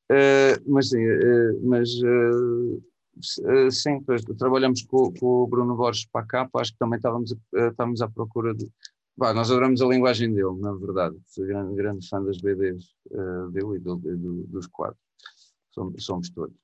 Uh, 0.09 0.55
mas 0.65 0.89
sim, 0.89 1.05
uh, 1.05 1.59
mas 1.67 1.89
uh, 2.01 3.71
sim, 3.71 4.01
pois, 4.01 4.23
trabalhamos 4.37 4.83
com, 4.83 5.11
com, 5.13 5.43
o 5.43 5.47
Bruno 5.47 5.75
Borges 5.75 6.05
para 6.05 6.25
capa, 6.25 6.61
acho 6.61 6.71
que 6.71 6.79
também 6.79 6.97
estávamos, 6.97 7.35
estávamos 7.53 8.01
à 8.01 8.07
procura 8.07 8.53
de, 8.53 8.69
Bah, 9.17 9.33
nós 9.33 9.49
adoramos 9.49 9.81
a 9.81 9.87
linguagem 9.87 10.31
dele, 10.31 10.59
na 10.59 10.73
verdade. 10.73 11.17
Sou 11.25 11.43
grande, 11.43 11.75
grande 11.75 12.07
fã 12.07 12.23
das 12.23 12.37
BDs 12.37 12.95
dele 13.51 13.77
e 13.77 13.79
do, 13.79 13.95
do, 13.95 14.43
dos 14.43 14.67
quadros. 14.67 15.01
Somos, 15.71 16.05
somos 16.05 16.29
todos. 16.29 16.55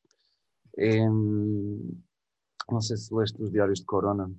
Não 2.69 2.79
sei 2.79 2.95
se 2.95 3.11
leste 3.11 3.41
os 3.41 3.51
Diários 3.51 3.79
de 3.79 3.85
Corona. 3.85 4.31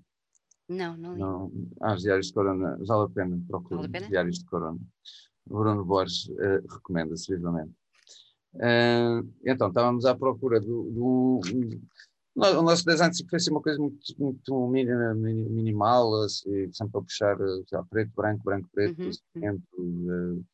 Não, 0.69 0.97
não 0.97 1.15
li. 1.15 1.21
Não. 1.21 1.53
Os 1.93 2.03
Diários 2.03 2.29
de 2.29 2.33
Corona, 2.33 2.79
vale 2.87 3.05
a 3.05 3.09
pena, 3.09 3.41
procura 3.49 3.83
vale 3.83 4.05
os 4.05 4.09
Diários 4.09 4.39
de 4.39 4.45
Corona. 4.47 4.81
Bruno 5.47 5.85
Borges 5.85 6.27
uh, 6.29 6.67
recomenda-se 6.69 7.35
vivamente. 7.35 7.75
Uh, 8.55 9.29
então, 9.45 9.69
estávamos 9.69 10.05
à 10.07 10.15
procura 10.15 10.61
do, 10.61 10.91
do, 10.91 11.41
o 12.37 12.63
nosso 12.63 12.85
design 12.85 13.15
foi 13.31 13.37
assim 13.37 13.51
uma 13.53 13.63
coisa 13.63 13.79
muito, 13.79 13.97
muito 14.19 14.69
minimal, 14.69 16.23
assim, 16.23 16.73
sempre 16.73 16.99
a 16.99 17.03
puxar 17.03 17.37
já, 17.71 17.83
preto, 17.85 18.11
branco, 18.15 18.43
branco, 18.45 18.69
preto, 18.73 19.01
uhum. 19.37 19.51
uh, 19.79 20.45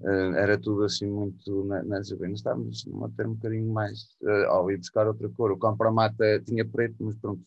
uh, 0.00 0.34
era 0.36 0.56
tudo 0.56 0.84
assim 0.84 1.06
muito 1.08 1.64
nas 1.64 2.12
apenas 2.12 2.38
estávamos 2.38 2.86
a 3.02 3.08
ter 3.16 3.26
um 3.26 3.34
bocadinho 3.34 3.72
mais 3.72 4.16
uh, 4.22 4.50
ao 4.50 4.70
ir 4.70 4.78
buscar 4.78 5.08
outra 5.08 5.28
cor. 5.30 5.50
O 5.50 5.58
Compramata 5.58 6.40
tinha 6.46 6.64
preto, 6.64 6.96
mas 7.00 7.16
pronto, 7.16 7.42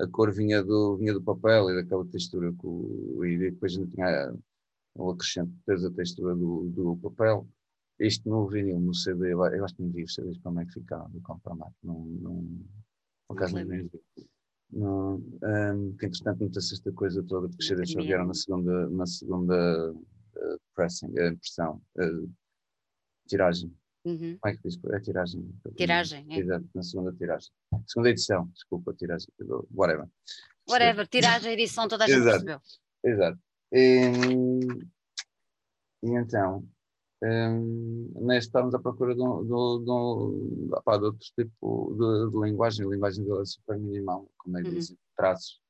a 0.00 0.06
cor 0.06 0.32
vinha 0.32 0.62
do, 0.62 0.96
vinha 0.96 1.12
do 1.12 1.22
papel 1.22 1.70
e 1.70 1.74
daquela 1.74 2.06
textura 2.06 2.52
que 2.52 2.66
o, 2.66 3.24
e 3.24 3.38
depois 3.38 3.76
ainda 3.76 3.90
tinha 3.90 4.34
o 4.94 5.10
acrescente 5.10 5.52
da 5.66 5.90
textura 5.90 6.34
do, 6.34 6.68
do 6.70 6.96
papel. 6.96 7.46
Isto 7.98 8.28
no 8.28 8.46
vinil, 8.46 8.78
no 8.78 8.94
CD, 8.94 9.32
eu 9.32 9.64
acho 9.64 9.74
que 9.74 9.82
não 9.82 9.90
vi 9.90 10.04
os 10.04 10.14
CDs 10.14 10.38
como 10.38 10.60
é 10.60 10.64
que 10.64 10.72
ficava 10.72 11.08
do 11.08 11.20
Compramata. 11.20 11.74
Não, 11.82 12.04
não, 12.04 12.60
por 13.26 13.36
acaso 13.36 13.56
nem 13.56 13.90
no, 14.70 15.14
um, 15.42 15.96
que 15.96 16.06
entretanto 16.06 16.58
esta 16.58 16.92
coisa 16.92 17.22
toda, 17.22 17.48
porque 17.48 17.74
os 17.74 17.90
só 17.90 18.02
vieram 18.02 18.26
na 18.26 18.34
segunda, 18.34 18.90
na 18.90 19.06
segunda 19.06 19.92
uh, 19.92 20.60
pressing, 20.74 21.06
uh, 21.06 21.32
impressão, 21.32 21.80
uh, 21.98 22.30
tiragem. 23.26 23.74
Uhum. 24.04 24.38
Como 24.40 24.54
é 24.54 24.56
que 24.56 24.62
diz? 24.62 24.78
É 24.92 25.00
tiragem. 25.00 25.54
Tiragem, 25.76 26.26
é. 26.30 26.38
Exato, 26.38 26.66
na 26.74 26.82
segunda 26.82 27.12
tiragem. 27.12 27.50
Segunda 27.86 28.10
edição, 28.10 28.46
desculpa, 28.54 28.94
tiragem, 28.94 29.28
whatever. 29.74 30.08
Whatever, 30.68 31.06
tiragem, 31.08 31.52
edição, 31.52 31.88
toda 31.88 32.04
a 32.04 32.06
gente 32.06 32.20
Exato. 32.20 32.44
percebeu. 32.44 32.60
Exato. 33.04 33.38
E, 33.72 34.10
e 36.02 36.10
então, 36.10 36.66
um, 37.22 38.12
neste 38.26 38.48
estamos 38.48 38.74
à 38.74 38.78
procura 38.78 39.14
de, 39.14 39.20
um, 39.20 39.42
de, 39.42 39.48
de, 39.48 39.90
um, 39.90 40.68
de 40.68 41.04
outro 41.04 41.18
tipo 41.18 41.94
de, 41.98 42.30
de, 42.30 42.46
linguagem, 42.46 42.86
a 42.86 42.88
linguagem 42.88 43.24
dele 43.24 43.42
é 43.42 43.44
super 43.44 43.78
minimal, 43.78 44.30
como 44.38 44.58
é 44.58 44.62
que 44.62 44.68
uhum. 44.68 44.74
dizem, 44.74 44.98
traços. 45.16 45.60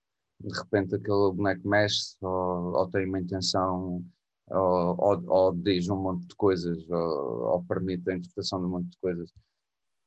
De 0.41 0.57
repente 0.57 0.95
aquele 0.95 1.33
boneco 1.33 1.67
mexe 1.67 2.17
ou, 2.21 2.77
ou 2.77 2.91
tem 2.91 3.07
uma 3.07 3.19
intenção 3.19 4.05
ou, 4.51 4.97
ou, 4.99 5.25
ou, 5.27 5.55
diz 5.55 5.89
um 5.89 5.97
monte 5.97 6.27
de 6.27 6.35
coisas 6.35 6.89
ou, 6.91 7.53
ou, 7.53 7.65
permite 7.65 8.11
a 8.11 8.17
interpretação 8.17 8.61
de 8.61 8.67
um 8.67 8.71
monte 8.71 8.91
de 8.91 8.99
coisas. 8.99 9.31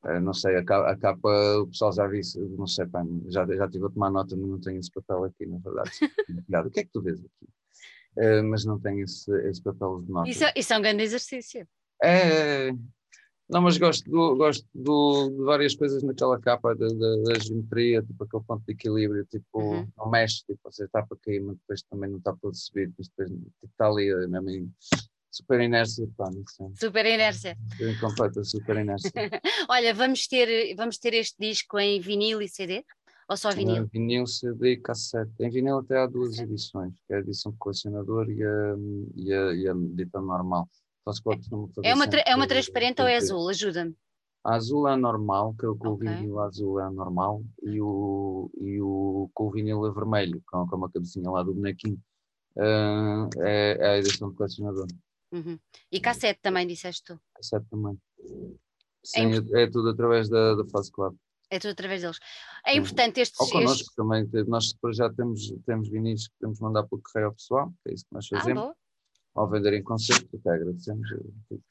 Uh, 0.04 0.20
não 0.20 0.34
sei, 0.34 0.56
a 0.56 0.66
capa, 0.66 0.90
a 0.90 0.98
capa, 0.98 1.58
o 1.60 1.68
pessoal 1.68 1.94
já 1.94 2.08
viu, 2.08 2.22
não 2.58 2.66
sei, 2.66 2.88
pá, 2.88 3.04
já, 3.28 3.46
já 3.46 3.70
tive 3.70 3.86
a 3.86 3.90
tomar 3.90 4.10
nota, 4.10 4.36
mas 4.36 4.50
não 4.50 4.60
tenho 4.60 4.80
esse 4.80 4.92
papel 4.92 5.26
aqui, 5.26 5.46
na 5.46 5.60
verdade. 5.60 5.92
o 6.68 6.72
que 6.72 6.80
é 6.80 6.84
que 6.84 6.92
tu 6.92 7.02
vês 7.02 7.20
aqui? 7.20 7.48
uh, 8.18 8.44
mas 8.44 8.66
não 8.66 8.80
tem 8.80 9.02
esse, 9.02 9.32
esse 9.48 9.62
papel 9.62 10.02
de 10.02 10.12
nota. 10.12 10.30
Isso, 10.30 10.44
é, 10.44 10.54
isso 10.56 10.74
é 10.74 10.78
um 10.78 10.82
grande 10.82 11.04
exercício. 11.04 11.68
É, 12.04 12.72
não, 13.52 13.62
mas 13.62 13.78
gosto, 13.78 14.10
do, 14.10 14.36
gosto 14.38 14.66
do, 14.74 15.30
de 15.30 15.44
várias 15.44 15.76
coisas 15.76 16.02
naquela 16.04 16.40
capa 16.40 16.74
da, 16.74 16.88
da, 16.88 17.40
geometria, 17.40 18.02
tipo 18.02 18.24
aquele 18.24 18.44
ponto 18.44 18.64
de 18.66 18.72
equilíbrio, 18.72 19.26
tipo, 19.26 19.62
uhum. 19.62 19.88
não 19.98 20.10
mexe, 20.10 20.46
tipo, 20.46 20.60
você 20.64 20.86
está 20.86 21.04
para 21.04 21.18
cair, 21.22 21.42
mas 21.42 21.58
depois 21.58 21.84
também 21.84 22.10
não 22.10 22.18
está 22.18 22.34
para 22.34 22.54
subir, 22.54 22.88
depois, 22.88 23.10
depois 23.10 23.30
tipo, 23.30 23.52
está 23.66 23.88
ali, 23.88 24.10
é 24.10 24.28
mesmo 24.28 24.72
super 25.30 25.60
inércia, 25.60 26.08
pá, 26.16 26.30
Super 26.80 27.06
inércia. 27.06 27.58
Completa 28.00 28.44
super 28.44 28.78
inércia. 28.78 29.12
Olha, 29.70 29.94
vamos 29.94 30.28
ter, 30.28 30.74
vamos 30.76 30.98
ter 30.98 31.14
este 31.14 31.36
disco 31.40 31.78
em 31.78 32.00
vinil 32.00 32.42
e 32.42 32.48
CD? 32.48 32.86
Ou 33.30 33.38
só 33.38 33.50
vinil? 33.52 33.84
Uh, 33.84 33.88
vinil, 33.88 34.28
CD 34.28 34.74
e 34.74 34.78
cassete. 34.78 35.32
Em 35.40 35.50
vinil 35.50 35.80
até 35.80 35.98
há 35.98 36.06
duas 36.06 36.38
edições, 36.38 36.94
que 37.08 37.14
é 37.14 37.18
a 37.18 37.20
edição 37.20 37.54
colecionador 37.58 38.30
e 38.30 38.44
a, 38.44 38.76
e 39.16 39.34
a, 39.34 39.54
e 39.54 39.68
a 39.70 39.74
dita 39.74 40.20
normal. 40.22 40.70
É 41.84 41.94
uma, 41.94 42.06
é 42.06 42.36
uma 42.36 42.48
transparente 42.48 43.02
ou 43.02 43.08
é 43.08 43.18
azul? 43.18 43.50
Ajuda-me. 43.50 43.96
A 44.44 44.56
azul 44.56 44.88
é 44.88 44.96
normal, 44.96 45.54
que 45.58 45.66
é 45.66 45.70
o 45.70 45.76
com 45.76 45.90
okay. 45.90 46.08
o 46.08 46.12
vinil 46.12 46.40
azul 46.40 46.80
é 46.80 46.90
normal, 46.90 47.44
e 47.62 47.80
o, 47.80 48.50
e 48.60 48.82
o 48.82 49.30
com 49.34 49.48
o 49.48 49.52
vinil 49.52 49.86
é 49.86 49.92
vermelho, 49.92 50.42
com, 50.48 50.68
com 50.68 50.76
uma 50.76 50.90
cabecinha 50.90 51.30
lá 51.30 51.44
do 51.44 51.54
bonequinho, 51.54 52.00
uh, 52.58 53.30
é, 53.40 53.78
é, 53.80 53.88
a 53.90 53.98
edição 54.00 54.32
de 54.32 54.36
colecionador. 54.36 54.88
Uhum. 55.32 55.60
E 55.92 56.00
cassete 56.00 56.40
também, 56.42 56.66
disseste 56.66 57.04
tu? 57.04 57.22
Cassete 57.36 57.66
também. 57.70 57.98
Sim, 59.04 59.32
é, 59.54 59.64
é 59.64 59.70
tudo 59.70 59.90
através 59.90 60.28
da, 60.28 60.56
da 60.56 60.66
Fase 60.66 60.92
Club. 60.92 61.16
É 61.50 61.60
tudo 61.60 61.72
através 61.72 62.02
deles. 62.02 62.18
É 62.66 62.76
importante 62.76 63.20
estes. 63.20 63.40
Ou 63.40 63.50
connosco 63.50 63.82
estes... 63.82 63.96
também, 63.96 64.28
nós 64.48 64.74
já 64.96 65.12
temos, 65.12 65.54
temos 65.66 65.90
vinis 65.90 66.28
que 66.28 66.34
podemos 66.40 66.60
mandar 66.60 66.84
pelo 66.84 67.02
correio 67.02 67.28
ao 67.28 67.34
pessoal, 67.34 67.72
que 67.84 67.92
é 67.92 67.94
isso 67.94 68.06
que 68.06 68.14
nós 68.14 68.28
ah, 68.32 68.38
fazemos. 68.38 68.64
Ah, 68.64 68.76
ao 69.36 69.50
venderem 69.50 69.84
concerto, 69.84 70.30
até 70.38 70.52
agradecemos. 70.52 71.08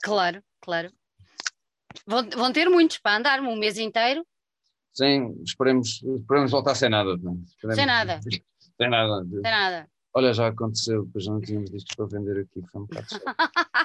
Claro, 0.03 0.43
claro. 0.61 0.91
Vão, 2.07 2.29
vão 2.31 2.53
ter 2.53 2.69
muitos 2.69 2.99
para 2.99 3.19
andar 3.19 3.41
um 3.41 3.57
mês 3.57 3.79
inteiro. 3.79 4.25
Sim, 4.93 5.35
esperemos, 5.45 6.03
esperemos 6.03 6.51
voltar 6.51 6.75
sem 6.75 6.89
nada. 6.89 7.13
Esperemos, 7.15 7.77
sem 7.77 7.87
nada. 7.87 8.21
sem 8.77 8.91
nada. 8.91 9.25
Sem 9.29 9.43
nada. 9.43 9.89
Olha, 10.13 10.33
já 10.33 10.49
aconteceu, 10.49 11.05
depois 11.05 11.27
não 11.27 11.41
tínhamos 11.41 11.71
discos 11.71 11.95
para 11.95 12.07
vender 12.07 12.41
aqui, 12.41 12.61
foi 12.73 12.81
um 12.81 12.85
bocado 12.85 13.07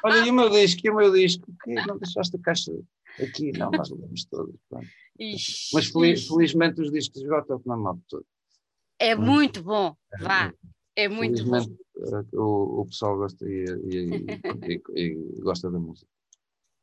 Olha, 0.03 0.25
e 0.25 0.31
o 0.31 0.33
meu 0.33 0.49
disco, 0.49 0.81
e 0.83 0.89
o 0.89 0.95
meu 0.95 1.13
disco? 1.13 1.45
que 1.63 1.73
não 1.85 1.99
deixaste 1.99 2.35
a 2.35 2.39
caixa 2.39 2.71
aqui? 3.21 3.51
Não, 3.51 3.69
nós 3.69 3.91
levamos 3.91 4.25
todos. 4.25 4.55
Ixi, 5.19 5.69
Mas 5.73 5.85
feliz, 5.85 6.27
felizmente 6.27 6.81
os 6.81 6.91
discos 6.91 7.21
Gota 7.21 7.61
não 7.65 7.77
mal 7.77 7.99
todo. 8.09 8.25
É 8.97 9.13
muito 9.13 9.61
bom, 9.61 9.95
vá. 10.19 10.51
É 10.95 11.07
muito 11.07 11.45
bom. 11.45 11.63
O, 12.33 12.81
o 12.81 12.85
pessoal 12.85 13.17
gosta 13.17 13.45
e, 13.47 13.65
e, 13.85 14.25
e, 14.67 14.81
e, 14.95 15.41
gosta 15.41 15.71
da 15.71 15.79
música. 15.79 16.09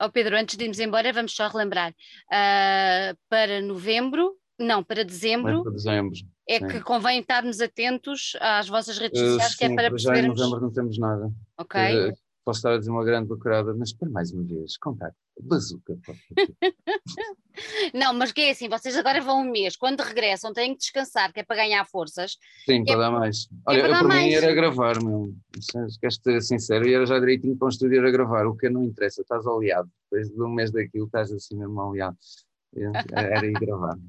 Oh 0.01 0.11
Pedro, 0.11 0.37
antes 0.37 0.57
de 0.57 0.65
irmos 0.65 0.81
embora, 0.81 1.13
vamos 1.13 1.35
só 1.35 1.49
relembrar. 1.49 1.93
Uh, 2.27 3.17
para 3.29 3.61
novembro, 3.61 4.37
não, 4.59 4.83
para 4.83 5.05
dezembro, 5.05 5.63
para 5.63 5.73
dezembro 5.73 6.19
é 6.49 6.59
sim. 6.59 6.67
que 6.67 6.81
convém 6.81 7.21
estarmos 7.21 7.61
atentos 7.61 8.37
às 8.41 8.69
vossas 8.69 8.99
redes 8.99 9.21
eh, 9.21 9.27
sociais, 9.27 9.55
uh, 9.55 9.59
que 9.59 9.65
é 9.65 9.75
para 9.75 9.91
percebermos... 9.91 10.39
Já 10.39 10.45
em 10.45 10.49
novembro 10.49 10.67
não 10.67 10.73
temos 10.73 10.99
nada. 10.99 11.33
Ok. 11.59 11.81
Uh, 11.81 12.13
posso 12.45 12.59
estar 12.59 12.73
a 12.75 12.79
dizer 12.79 12.91
uma 12.91 13.05
grande 13.05 13.29
bacurada, 13.29 13.75
mas 13.75 13.93
para 13.93 14.11
mais 14.11 14.33
uma 14.33 14.43
vez, 14.43 14.77
contato, 14.77 15.17
bazuca. 15.41 15.99
não, 17.95 18.15
mas 18.15 18.33
que 18.33 18.41
é 18.43 18.51
assim, 18.51 18.69
vocês 18.69 18.97
agora 18.97 19.21
vão 19.21 19.43
um 19.43 19.51
mês, 19.51 19.77
quando 19.77 20.01
regressam 20.01 20.53
têm 20.53 20.73
que 20.73 20.81
descansar, 20.81 21.33
que 21.33 21.41
é 21.41 21.43
para 21.43 21.57
ganhar 21.57 21.85
forças. 21.87 22.37
Sim, 22.65 22.85
para 22.85 22.95
é, 22.95 22.99
dar 22.99 23.11
mais. 23.11 23.49
Olha, 23.67 23.79
é 23.79 23.89
para, 23.89 23.99
para 24.05 24.17
mim 24.17 24.33
era 24.33 24.55
gravar, 24.55 25.03
meu. 25.03 25.35
Queres 26.01 26.21
ser 26.23 26.43
sincero, 26.43 26.87
e 26.87 26.95
era 26.95 27.07
já 27.07 27.19
direitinho 27.19 27.57
para 27.57 27.67
um 27.67 27.71
estúdio 27.71 28.07
a 28.07 28.11
gravar, 28.11 28.47
o 28.47 28.57
que 28.57 28.69
não 28.69 28.85
interessa, 28.85 29.23
estás 29.23 29.47
aliado. 29.47 29.91
Depois 30.11 30.29
de 30.29 30.43
um 30.43 30.51
mês 30.51 30.71
daquilo 30.71 31.07
estás 31.07 31.33
assim 31.33 31.57
mesmo 31.57 31.81
aliado. 31.81 32.17
Era 33.13 33.47
ir 33.47 33.53
gravar. 33.53 33.97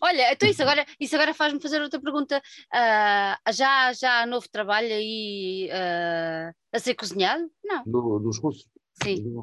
Olha, 0.00 0.32
então 0.32 0.48
isso 0.48 0.62
agora, 0.62 0.86
isso 1.00 1.14
agora 1.16 1.34
faz-me 1.34 1.60
fazer 1.60 1.82
outra 1.82 2.00
pergunta. 2.00 2.40
Uh, 2.72 3.52
já, 3.52 3.92
já 3.92 4.22
há 4.22 4.26
novo 4.26 4.48
trabalho 4.48 4.92
aí 4.92 5.68
uh, 5.72 6.54
a 6.72 6.78
ser 6.78 6.94
cozinhado? 6.94 7.50
Não. 7.64 7.82
Do, 7.84 8.20
dos 8.20 8.38
russos? 8.38 8.68
Sim. 9.02 9.34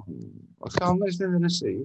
Calma, 0.70 1.06
mas 1.06 1.20
ainda 1.22 1.40
não 1.40 1.50
sei. 1.50 1.80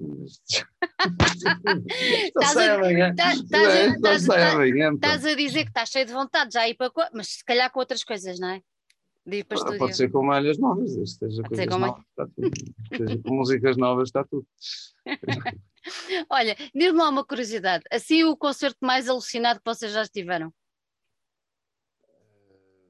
Estás 4.94 5.26
a 5.26 5.34
dizer 5.34 5.64
que 5.64 5.70
estás 5.70 5.88
cheio 5.90 6.06
de 6.06 6.12
vontade 6.12 6.52
já 6.54 6.68
ir 6.68 6.74
para. 6.74 6.90
Mas 7.12 7.28
se 7.28 7.44
calhar 7.44 7.70
com 7.70 7.80
outras 7.80 8.04
coisas, 8.04 8.38
não 8.38 8.48
é? 8.48 8.62
De 9.26 9.38
ir 9.38 9.44
para 9.44 9.60
ah, 9.60 9.78
pode 9.78 9.96
ser 9.96 10.10
com 10.10 10.24
malhas 10.24 10.58
novas, 10.58 10.96
esteja 10.96 11.42
novas, 11.68 12.04
está 12.08 12.26
tudo. 12.26 12.50
Seja 12.96 13.22
com 13.22 13.34
músicas 13.34 13.76
novas, 13.76 14.08
está 14.08 14.24
tudo. 14.24 14.46
Olha, 16.28 16.56
diz-me 16.74 16.98
lá 16.98 17.08
uma 17.08 17.24
curiosidade. 17.24 17.84
Assim, 17.90 18.24
o 18.24 18.36
concerto 18.36 18.78
mais 18.80 19.08
alucinado 19.08 19.60
que 19.60 19.64
vocês 19.64 19.92
já 19.92 20.02
estiveram? 20.02 20.52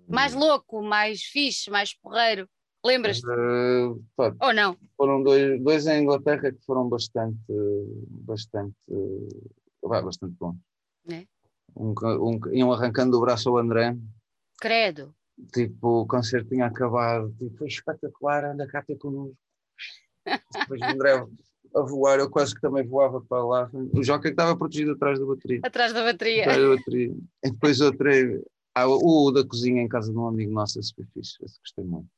Mais 0.08 0.34
louco, 0.34 0.82
mais 0.82 1.22
fixe, 1.22 1.70
mais 1.70 1.94
porreiro? 1.94 2.48
Lembras-te? 2.84 3.26
Uh, 3.26 4.02
Ou 4.40 4.54
não? 4.54 4.76
Foram 4.96 5.22
dois, 5.22 5.60
dois 5.62 5.86
em 5.86 6.02
Inglaterra 6.02 6.50
que 6.50 6.64
foram 6.64 6.88
bastante, 6.88 7.38
bastante, 8.08 8.74
bastante 9.82 10.34
bons. 10.38 10.56
É? 11.10 11.26
Um, 11.76 11.94
um, 12.20 12.40
iam 12.52 12.72
arrancando 12.72 13.16
o 13.16 13.20
braço 13.20 13.48
ao 13.50 13.58
André. 13.58 13.96
Credo. 14.60 15.14
Tipo, 15.52 16.02
o 16.02 16.06
concerto 16.06 16.48
tinha 16.48 16.66
acabado, 16.66 17.34
tipo, 17.38 17.56
foi 17.56 17.68
espetacular, 17.68 18.44
anda 18.44 18.66
cá 18.66 18.82
ter 18.82 18.96
connosco. 18.96 19.36
Depois 20.52 20.80
o 20.80 20.84
André 20.84 21.26
a 21.74 21.82
voar, 21.82 22.18
eu 22.18 22.30
quase 22.30 22.54
que 22.54 22.60
também 22.60 22.84
voava 22.86 23.20
para 23.20 23.44
lá. 23.44 23.70
O 23.72 24.02
Joca 24.02 24.22
que 24.22 24.28
estava 24.28 24.56
protegido 24.56 24.92
atrás 24.92 25.18
da 25.18 25.24
bateria. 25.24 25.60
Atrás 25.62 25.92
da 25.92 26.02
bateria. 26.02 26.42
Atrás 26.42 26.62
da 26.62 26.76
bateria. 26.76 27.14
E 27.44 27.50
depois 27.50 27.80
outra, 27.80 28.10
Ah, 28.74 28.88
o, 28.88 29.26
o 29.28 29.30
da 29.30 29.46
cozinha 29.46 29.82
em 29.82 29.88
casa 29.88 30.10
de 30.10 30.18
um 30.18 30.26
amigo 30.26 30.52
nosso, 30.52 30.80
esse 30.80 30.94
foi 30.94 31.04
fixe, 31.14 31.36
esse 31.44 31.58
gostei 31.60 31.84
muito. 31.84 32.08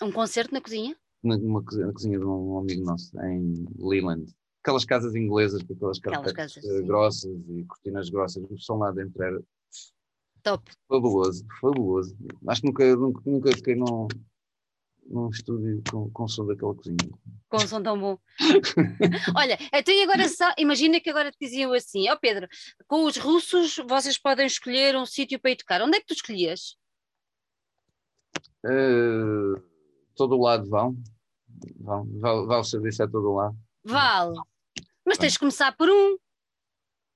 Um 0.00 0.12
concerto 0.12 0.52
na 0.52 0.60
cozinha? 0.60 0.96
Na, 1.22 1.36
numa 1.36 1.62
cozinha, 1.62 1.86
na 1.86 1.92
cozinha 1.92 2.18
de 2.18 2.24
um 2.24 2.58
amigo 2.58 2.84
nosso, 2.84 3.18
em 3.20 3.66
Leland. 3.78 4.30
Aquelas 4.62 4.84
casas 4.84 5.14
inglesas 5.14 5.62
com 5.62 5.74
aquelas, 5.74 5.98
Aquelas 5.98 6.32
casas, 6.32 6.64
eh, 6.64 6.82
grossas 6.82 7.30
e 7.48 7.64
cortinas 7.64 8.10
grossas, 8.10 8.44
o 8.50 8.58
som 8.58 8.78
lá 8.78 8.90
dentro 8.90 9.22
era 9.22 9.40
Top. 10.42 10.70
fabuloso, 10.88 11.46
fabuloso. 11.60 12.16
Acho 12.48 12.60
que 12.60 12.66
nunca, 12.66 12.96
nunca, 12.96 13.22
nunca 13.24 13.52
fiquei 13.52 13.74
num, 13.76 14.08
num 15.08 15.30
estúdio 15.30 15.82
com, 15.90 16.10
com 16.10 16.28
som 16.28 16.46
daquela 16.46 16.74
cozinha. 16.74 16.96
Com 17.48 17.56
um 17.56 17.66
som 17.66 17.82
tão 17.82 17.98
bom. 17.98 18.18
Olha, 19.36 19.56
então 19.72 19.94
e 19.94 20.02
agora 20.02 20.28
só, 20.28 20.52
imagina 20.58 21.00
que 21.00 21.10
agora 21.10 21.30
te 21.30 21.38
diziam 21.40 21.72
assim, 21.72 22.08
ó 22.10 22.16
Pedro, 22.16 22.48
com 22.86 23.04
os 23.04 23.16
russos 23.16 23.76
vocês 23.88 24.18
podem 24.18 24.46
escolher 24.46 24.96
um 24.96 25.06
sítio 25.06 25.40
para 25.40 25.52
ir 25.52 25.56
tocar. 25.56 25.80
Onde 25.80 25.96
é 25.96 26.00
que 26.00 26.06
tu 26.06 26.14
escolhias? 26.14 26.76
Eh, 28.64 29.62
todo 30.16 30.36
o 30.36 30.42
lado 30.42 30.68
vão, 30.68 30.96
vão, 31.78 32.04
vão, 32.18 32.46
vão 32.46 32.60
o 32.60 32.64
serviço 32.64 33.02
a 33.02 33.08
todo 33.08 33.30
o 33.30 33.34
lado. 33.36 33.56
Vale. 33.84 34.36
Mas 35.06 35.18
tens 35.18 35.34
de 35.34 35.38
começar 35.38 35.76
por 35.76 35.88
um. 35.88 36.14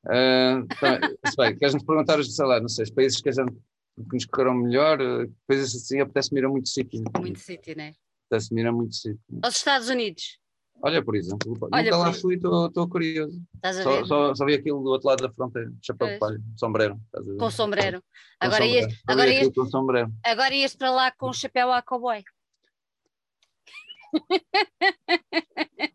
Uh, 0.07 0.67
também, 0.81 1.17
se 1.27 1.37
bem, 1.37 1.59
queres-nos 1.59 1.85
perguntar, 1.85 2.19
os, 2.19 2.35
sei 2.35 2.47
lá, 2.47 2.61
não 2.61 2.69
sei, 2.69 2.85
os 2.85 2.91
países 2.91 3.21
que, 3.21 3.29
a 3.29 3.33
gente, 3.33 3.53
que 3.53 4.15
nos 4.15 4.25
correram 4.27 4.55
melhor, 4.55 4.99
países 5.47 5.75
assim, 5.75 6.01
apetece-me 6.01 6.41
ir 6.41 6.45
a 6.45 6.49
muito 6.49 6.69
sítio. 6.69 7.03
Muito 7.19 7.39
sítio, 7.39 7.77
né? 7.77 7.93
Apetece-me 8.31 8.63
ir 8.63 8.67
a 8.67 8.73
muito 8.73 8.95
sítio. 8.95 9.21
Aos 9.43 9.57
Estados 9.57 9.89
Unidos. 9.89 10.39
Olha, 10.83 11.05
por 11.05 11.15
exemplo, 11.15 11.59
Olha, 11.71 11.85
nunca 11.85 11.97
lá 11.99 12.11
por- 12.11 12.21
fui, 12.21 12.37
estou 12.37 12.89
curioso. 12.89 13.43
Estás 13.57 13.79
a 13.81 13.83
Só, 13.83 13.97
ver? 13.97 14.07
só, 14.07 14.35
só 14.35 14.47
vi 14.47 14.55
aquilo 14.55 14.83
do 14.83 14.89
outro 14.89 15.09
lado 15.09 15.23
da 15.23 15.31
fronteira, 15.31 15.71
chapéu 15.83 16.09
de 16.09 16.19
Pois. 16.19 16.33
palha, 16.33 16.43
sombreiro. 16.57 16.99
a? 17.13 17.37
Com 17.39 17.51
sombreiro. 17.51 18.01
Com 18.01 18.07
Agora 18.47 18.63
sombreiro. 18.65 18.89
ias, 18.89 19.03
agora, 19.07 19.29
ias, 19.31 19.51
agora 20.25 20.55
ias 20.55 20.75
para 20.77 20.91
lá 20.91 21.11
com 21.11 21.29
o 21.29 21.35
chapéu 21.35 21.71
à 21.71 21.83
cowboy. 21.83 22.25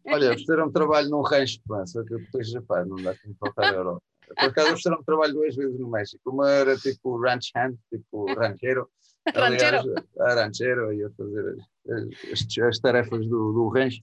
Olha, 0.08 0.30
ofereceram-me 0.30 0.72
trabalho 0.72 1.10
num 1.10 1.22
rancho, 1.22 1.60
pá, 1.68 1.86
só 1.86 2.04
que 2.04 2.16
depois, 2.16 2.54
pá, 2.66 2.86
não 2.86 2.96
dá 2.98 3.14
de 3.14 3.20
voltar 3.40 3.74
à 3.74 3.76
Europa. 3.76 4.02
Por 4.28 4.50
acaso 4.50 4.68
ofereceram-me 4.68 5.06
trabalho 5.06 5.34
duas 5.34 5.56
vezes 5.56 5.80
no 5.80 5.90
México. 5.90 6.30
Uma 6.30 6.50
era 6.50 6.78
tipo 6.78 7.18
ranch 7.18 7.52
hand, 7.56 7.76
tipo 7.90 8.26
rancheiro. 8.34 8.90
Rancheiro. 9.34 9.78
Aliás, 9.80 10.06
a 10.20 10.34
rancheiro, 10.46 10.94
ia 10.94 11.10
fazer 11.18 11.58
as, 11.90 12.32
as- 12.32 12.58
as 12.68 12.80
tarefas 12.80 13.28
do, 13.28 13.54
do 13.54 13.70
rancho. 13.70 14.02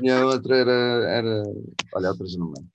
E 0.00 0.10
a 0.10 0.24
outra 0.26 0.56
era, 0.56 0.72
era 0.72 1.42
olha, 1.94 2.08
a 2.08 2.10
outra 2.12 2.26
já 2.26 2.38
não 2.38 2.46
lembro. 2.46 2.70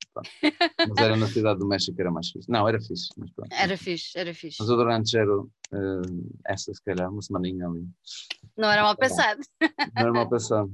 Mas 0.87 0.97
era 0.97 1.15
na 1.15 1.27
cidade 1.27 1.59
do 1.59 1.67
México, 1.67 1.99
era 1.99 2.11
mais 2.11 2.29
fixe. 2.29 2.49
Não, 2.49 2.67
era 2.67 2.79
fixe, 2.79 3.09
mas 3.17 3.31
pronto. 3.31 3.51
Era 3.51 3.77
fixe, 3.77 4.17
era 4.17 4.33
fixe. 4.33 4.57
Mas 4.59 4.69
o 4.69 4.75
do 4.75 4.83
rancheiro, 4.83 5.49
eh, 5.71 6.01
essa 6.53 6.73
se 6.73 6.81
calhar, 6.83 7.11
uma 7.11 7.21
semaninha 7.21 7.67
ali. 7.67 7.87
Não 8.55 8.69
era 8.71 8.83
mal 8.83 8.95
pensado. 8.95 9.41
Não 9.61 10.03
era 10.03 10.13
mal 10.13 10.29
pensado. 10.29 10.71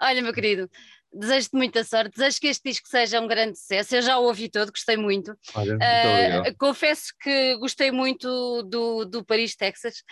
Olha, 0.00 0.22
meu 0.22 0.32
querido, 0.32 0.68
desejo-te 1.12 1.56
muita 1.56 1.82
sorte. 1.84 2.10
Desejo 2.16 2.40
que 2.40 2.46
este 2.48 2.68
disco 2.70 2.88
seja 2.88 3.20
um 3.20 3.26
grande 3.26 3.58
sucesso. 3.58 3.96
Eu 3.96 4.02
já 4.02 4.18
o 4.18 4.24
ouvi 4.24 4.48
todo, 4.50 4.70
gostei 4.70 4.96
muito. 4.96 5.36
Olha, 5.54 5.76
muito 5.76 6.08
obrigado. 6.08 6.56
confesso 6.58 7.12
que 7.20 7.56
gostei 7.56 7.90
muito 7.90 8.62
do, 8.64 9.04
do 9.04 9.24
Paris, 9.24 9.56
Texas. 9.56 10.02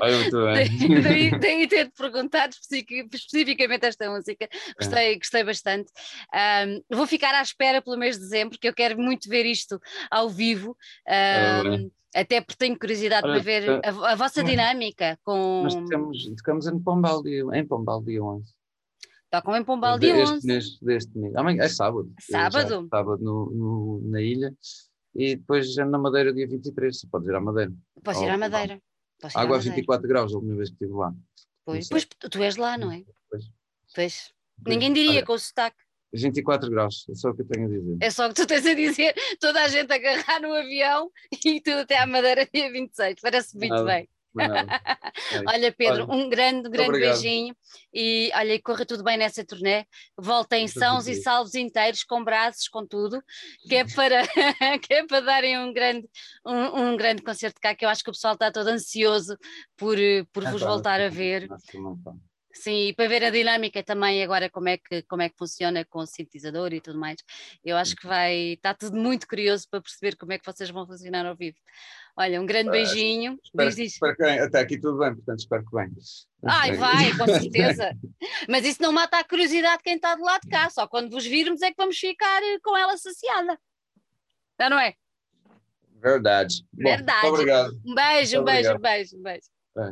Olha, 0.00 0.18
muito 0.18 0.36
bem. 0.46 0.78
daí, 0.78 1.02
daí, 1.02 1.38
daí 1.38 1.68
ter-te 1.68 1.92
perguntado 1.96 2.52
especific- 2.54 3.12
especificamente 3.12 3.86
esta 3.86 4.08
música. 4.10 4.48
Gostei, 4.78 5.18
gostei 5.18 5.44
bastante. 5.44 5.90
Vou 6.90 7.06
ficar 7.06 7.34
à 7.34 7.42
espera 7.42 7.82
pelo 7.82 7.96
mês 7.96 8.16
de 8.16 8.22
dezembro, 8.22 8.50
porque 8.50 8.68
eu 8.68 8.74
quero 8.74 8.98
muito 8.98 9.28
ver 9.28 9.44
isto 9.46 9.80
ao 10.10 10.28
vivo. 10.30 10.76
Ahm, 11.08 11.90
até 12.14 12.40
porque 12.40 12.56
tenho 12.56 12.78
curiosidade 12.78 13.26
Olha, 13.26 13.34
para 13.34 13.42
ver 13.42 13.68
eh, 13.68 13.80
a, 13.84 14.12
a 14.12 14.14
vossa 14.14 14.44
dinâmica 14.44 15.18
com. 15.24 15.62
Nós 15.64 15.74
tocamos, 15.74 16.24
tocamos 16.36 16.66
em 16.68 17.66
Pombal 17.66 18.00
dia 18.04 18.22
11. 18.22 18.54
Tocam 19.34 19.56
em 19.56 19.64
Pombal 19.64 19.98
dia 19.98 20.14
Deste 20.14 20.34
11. 20.36 20.46
mês- 20.46 20.78
deste 20.80 21.18
mês. 21.18 21.34
Amanhã, 21.34 21.64
é 21.64 21.68
sábado. 21.68 22.12
Sábado? 22.20 22.68
Já, 22.84 22.88
sábado 22.98 23.18
no, 23.24 23.50
no- 23.50 24.00
na 24.10 24.22
ilha. 24.22 24.54
E 25.12 25.34
depois 25.34 25.72
já 25.74 25.84
na 25.84 25.98
Madeira 25.98 26.32
dia 26.32 26.46
23. 26.46 27.00
Você 27.00 27.06
pode 27.08 27.26
ir 27.28 27.34
à 27.34 27.40
Madeira. 27.40 27.72
Posso 28.04 28.22
ir 28.24 28.28
à. 28.30 28.38
Madeira. 28.38 28.80
Posso 29.20 29.36
Água 29.36 29.56
a 29.56 29.58
Madeira. 29.58 29.74
24 29.76 30.06
graus, 30.08 30.32
a 30.32 30.36
última 30.36 30.54
vez 30.54 30.68
que 30.68 30.74
estive 30.74 30.92
lá. 30.92 31.12
Pois, 31.64 31.88
pois 31.88 32.04
tu 32.30 32.42
és 32.44 32.56
lá, 32.56 32.78
não 32.78 32.92
é? 32.92 33.02
Pois. 33.28 33.44
Pois. 33.92 34.32
Ninguém 34.64 34.92
diria 34.92 35.10
Olha, 35.18 35.24
com 35.26 35.32
o 35.32 35.38
sotaque. 35.38 35.78
24 36.12 36.70
graus, 36.70 37.04
é 37.10 37.14
só 37.16 37.30
o 37.30 37.34
que 37.34 37.42
eu 37.42 37.46
tenho 37.46 37.66
a 37.66 37.68
dizer. 37.70 37.96
É 38.00 38.10
só 38.10 38.26
o 38.26 38.28
que 38.28 38.34
tu 38.36 38.46
tens 38.46 38.64
a 38.64 38.74
dizer, 38.74 39.14
toda 39.40 39.64
a 39.64 39.66
gente 39.66 39.92
agarrar 39.92 40.40
no 40.40 40.52
avião 40.52 41.10
e 41.44 41.60
tu 41.60 41.70
até 41.72 41.98
à 41.98 42.06
Madeira 42.06 42.46
dia 42.54 42.70
26. 42.70 43.16
Parece 43.20 43.56
muito 43.58 43.70
Nada. 43.72 43.84
bem. 43.84 44.08
É. 45.32 45.42
Olha, 45.46 45.72
Pedro, 45.72 46.12
um 46.12 46.28
grande, 46.28 46.68
grande 46.68 46.88
obrigado. 46.88 47.12
beijinho 47.20 47.54
e 47.92 48.32
olha, 48.34 48.60
corra 48.60 48.84
tudo 48.84 49.04
bem 49.04 49.16
nessa 49.16 49.44
turnê. 49.44 49.86
Voltem 50.18 50.66
sãos 50.66 51.06
e 51.06 51.14
salvos 51.14 51.54
inteiros, 51.54 52.02
com 52.02 52.22
braços, 52.24 52.68
com 52.68 52.84
tudo, 52.84 53.22
que 53.68 53.76
é 53.76 53.84
para, 53.84 54.22
que 54.82 54.92
é 54.92 55.06
para 55.06 55.20
darem 55.20 55.58
um 55.58 55.72
grande, 55.72 56.08
um, 56.44 56.88
um 56.88 56.96
grande 56.96 57.22
concerto 57.22 57.60
cá, 57.60 57.74
que 57.76 57.84
eu 57.84 57.88
acho 57.88 58.02
que 58.02 58.10
o 58.10 58.12
pessoal 58.12 58.34
está 58.34 58.50
todo 58.50 58.68
ansioso 58.68 59.36
por, 59.76 59.96
por 60.32 60.44
É 60.44 60.50
vos 60.50 60.62
voltar 60.62 61.00
a 61.00 61.08
ver. 61.08 61.48
pá. 61.48 62.12
Sim, 62.54 62.88
e 62.88 62.94
para 62.94 63.08
ver 63.08 63.24
a 63.24 63.30
dinâmica 63.30 63.82
também 63.82 64.22
agora 64.22 64.48
como 64.48 64.68
é 64.68 64.78
que, 64.78 65.02
como 65.02 65.22
é 65.22 65.28
que 65.28 65.36
funciona 65.36 65.84
com 65.84 65.98
o 65.98 66.06
sintetizador 66.06 66.72
e 66.72 66.80
tudo 66.80 66.98
mais. 66.98 67.16
Eu 67.64 67.76
acho 67.76 67.96
que 67.96 68.06
vai, 68.06 68.52
está 68.52 68.72
tudo 68.72 68.96
muito 68.96 69.26
curioso 69.26 69.66
para 69.68 69.82
perceber 69.82 70.16
como 70.16 70.32
é 70.32 70.38
que 70.38 70.46
vocês 70.46 70.70
vão 70.70 70.86
funcionar 70.86 71.26
ao 71.26 71.36
vivo. 71.36 71.56
Olha, 72.16 72.40
um 72.40 72.46
grande 72.46 72.68
Ah, 72.68 72.72
beijinho. 72.72 73.38
Espero, 73.42 73.68
espero 73.70 74.16
que 74.16 74.22
bem. 74.22 74.38
Até 74.38 74.60
aqui 74.60 74.78
tudo 74.78 74.98
bem, 74.98 75.14
portanto 75.14 75.40
espero 75.40 75.64
que 75.64 75.74
bem. 75.74 75.90
Ai, 76.46 76.72
vai, 76.76 77.16
com 77.16 77.26
certeza. 77.26 77.96
Mas 78.48 78.64
isso 78.64 78.80
não 78.80 78.92
mata 78.92 79.18
a 79.18 79.24
curiosidade 79.24 79.78
de 79.78 79.82
quem 79.82 79.96
está 79.96 80.14
do 80.14 80.22
lado 80.22 80.42
de 80.42 80.48
cá, 80.48 80.70
só 80.70 80.86
quando 80.86 81.10
vos 81.10 81.26
virmos 81.26 81.60
é 81.62 81.70
que 81.70 81.76
vamos 81.76 81.98
ficar 81.98 82.40
eh, 82.42 82.58
com 82.62 82.76
ela 82.76 82.96
saciada. 82.96 83.58
Já 84.60 84.70
não 84.70 84.78
é? 84.78 84.94
Verdade. 86.00 86.64
Bom, 86.72 86.90
Verdade. 86.90 87.26
Obrigado. 87.26 87.80
Um 87.84 87.94
beijo, 87.94 88.40
um 88.40 88.44
beijo, 88.44 88.74
um 88.74 88.78
beijo, 88.78 89.16
um 89.16 89.22
beijo. 89.22 89.46
É. 89.78 89.90